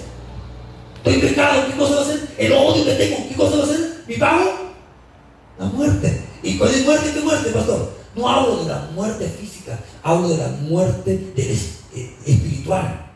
Estoy 0.97 1.15
en 1.15 1.21
pecado, 1.21 1.67
¿qué 1.67 1.77
cosa 1.77 1.95
va 1.97 2.03
a 2.03 2.05
ser? 2.05 2.29
El 2.39 2.53
odio 2.53 2.85
que 2.87 2.95
tengo, 2.95 3.29
¿qué 3.29 3.35
cosa 3.35 3.57
va 3.59 3.65
a 3.65 3.67
ser? 3.67 4.05
¿Mi 4.09 4.17
pago? 4.17 4.66
La 5.59 5.67
muerte. 5.67 6.23
¿Y 6.43 6.59
cuál 6.59 6.71
es 6.75 6.85
muerte? 6.85 7.13
¿Qué 7.15 7.21
muerte, 7.21 7.51
pastor? 7.51 7.93
No 8.15 8.29
hablo 8.29 8.63
de 8.63 8.69
la 8.69 8.89
muerte 8.95 9.29
física, 9.29 9.79
hablo 10.03 10.29
de 10.29 10.39
la 10.39 10.49
muerte 10.49 11.33
eh, 11.37 12.17
espiritual. 12.25 13.13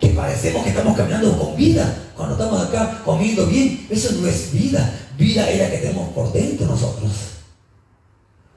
Que 0.00 0.08
parecemos 0.08 0.64
que 0.64 0.70
estamos 0.70 0.96
caminando 0.96 1.38
con 1.38 1.56
vida 1.56 2.10
cuando 2.16 2.34
estamos 2.34 2.60
acá 2.66 3.00
comiendo 3.04 3.46
bien. 3.46 3.86
Eso 3.88 4.12
no 4.20 4.26
es 4.26 4.52
vida. 4.52 4.98
Vida 5.16 5.48
es 5.48 5.58
la 5.58 5.70
que 5.70 5.78
tenemos 5.78 6.08
por 6.10 6.32
dentro 6.32 6.66
nosotros. 6.66 7.10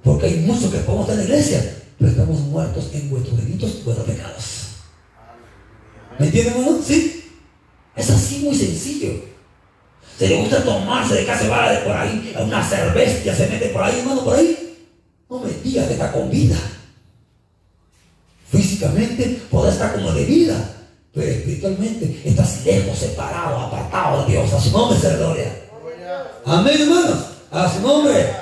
Porque 0.04 0.28
hay 0.28 0.36
muchos 0.38 0.72
que 0.72 0.80
podemos 0.80 1.08
estar 1.08 1.20
en 1.20 1.30
la 1.30 1.36
iglesia, 1.36 1.84
pero 1.98 2.12
estamos 2.12 2.40
muertos 2.42 2.90
en 2.94 3.10
vuestros 3.10 3.38
delitos 3.38 3.70
y 3.80 3.84
vuestros 3.84 4.08
pecados. 4.08 4.46
¿Me 6.18 6.28
entienden, 6.28 6.54
hermano? 6.54 6.80
¿Sí? 6.84 7.24
Es 7.96 8.10
así 8.10 8.40
muy 8.40 8.56
sencillo. 8.56 9.35
Se 10.18 10.30
le 10.30 10.38
gusta 10.38 10.64
tomarse 10.64 11.16
de 11.16 11.26
casa 11.26 11.48
va 11.50 11.72
de 11.72 11.80
por 11.80 11.96
ahí, 11.96 12.34
a 12.38 12.44
una 12.44 12.64
cerveza, 12.64 13.36
se 13.36 13.48
mete 13.48 13.68
por 13.70 13.84
ahí, 13.84 14.00
hermano, 14.00 14.24
por 14.24 14.36
ahí. 14.36 14.78
No 15.30 15.40
me 15.40 15.52
diga 15.64 15.86
que 15.88 15.94
está 15.94 16.12
con 16.12 16.30
vida. 16.30 16.56
Físicamente 18.50 19.42
podrá 19.50 19.72
estar 19.72 19.94
como 19.94 20.12
de 20.14 20.24
vida, 20.24 20.56
pero 21.14 21.28
espiritualmente 21.28 22.22
estás 22.24 22.64
lejos, 22.66 22.98
separado, 22.98 23.60
apartado 23.60 24.24
de 24.24 24.32
Dios. 24.32 24.54
A 24.54 24.62
su 24.62 24.72
nombre 24.72 24.98
se 24.98 25.18
gloria. 25.18 25.52
Amén, 26.46 26.82
hermanos. 26.82 27.26
A 27.52 27.74
su 27.74 27.82
nombre. 27.82 28.34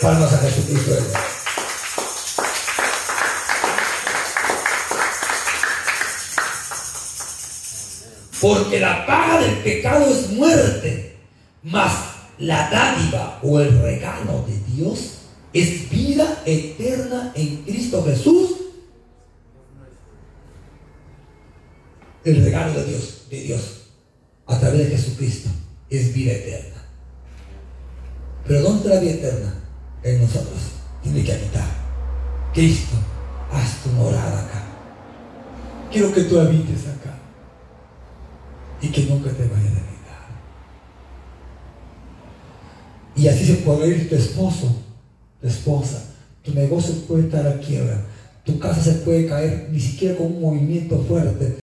Palmas 0.00 0.32
a 0.32 0.38
Jesucristo. 0.38 1.27
Porque 8.40 8.80
la 8.80 9.04
paga 9.06 9.40
del 9.40 9.56
pecado 9.58 10.06
es 10.06 10.30
muerte, 10.30 11.16
mas 11.62 11.92
la 12.38 12.70
dádiva 12.70 13.40
o 13.42 13.60
el 13.60 13.80
regalo 13.82 14.44
de 14.46 14.74
Dios 14.74 15.18
es 15.52 15.90
vida 15.90 16.42
eterna 16.44 17.32
en 17.34 17.62
Cristo 17.62 18.04
Jesús. 18.04 18.50
El 22.24 22.44
regalo 22.44 22.74
de 22.74 22.84
Dios, 22.84 23.22
de 23.30 23.40
Dios, 23.42 23.60
a 24.46 24.58
través 24.58 24.78
de 24.78 24.96
Jesucristo, 24.96 25.48
es 25.88 26.12
vida 26.12 26.32
eterna. 26.32 26.84
Pero 28.46 28.62
¿dónde 28.62 28.88
la 28.88 29.00
vida 29.00 29.12
eterna? 29.12 29.54
En 30.02 30.20
nosotros. 30.20 30.58
Tiene 31.02 31.24
que 31.24 31.32
habitar. 31.32 31.68
Cristo, 32.52 32.96
haz 33.52 33.82
tu 33.82 33.90
morada 33.90 34.40
acá. 34.40 34.64
Quiero 35.90 36.12
que 36.12 36.22
tú 36.22 36.38
habites 36.38 36.86
acá. 36.86 36.97
Y 38.80 38.88
que 38.88 39.02
nunca 39.06 39.30
te 39.30 39.42
vayas 39.42 39.64
de 39.64 39.80
mi 39.80 39.98
lado. 40.06 40.28
Y 43.16 43.28
así 43.28 43.44
se 43.44 43.54
puede 43.62 43.88
ir 43.88 44.08
tu 44.08 44.14
esposo, 44.14 44.74
tu 45.40 45.46
esposa. 45.48 46.04
Tu 46.42 46.54
negocio 46.54 46.94
puede 47.06 47.24
estar 47.24 47.46
a 47.46 47.58
quiebra. 47.58 48.04
Tu 48.44 48.58
casa 48.58 48.80
se 48.80 48.92
puede 49.00 49.26
caer 49.26 49.68
ni 49.70 49.80
siquiera 49.80 50.16
con 50.16 50.26
un 50.26 50.40
movimiento 50.40 51.04
fuerte. 51.06 51.56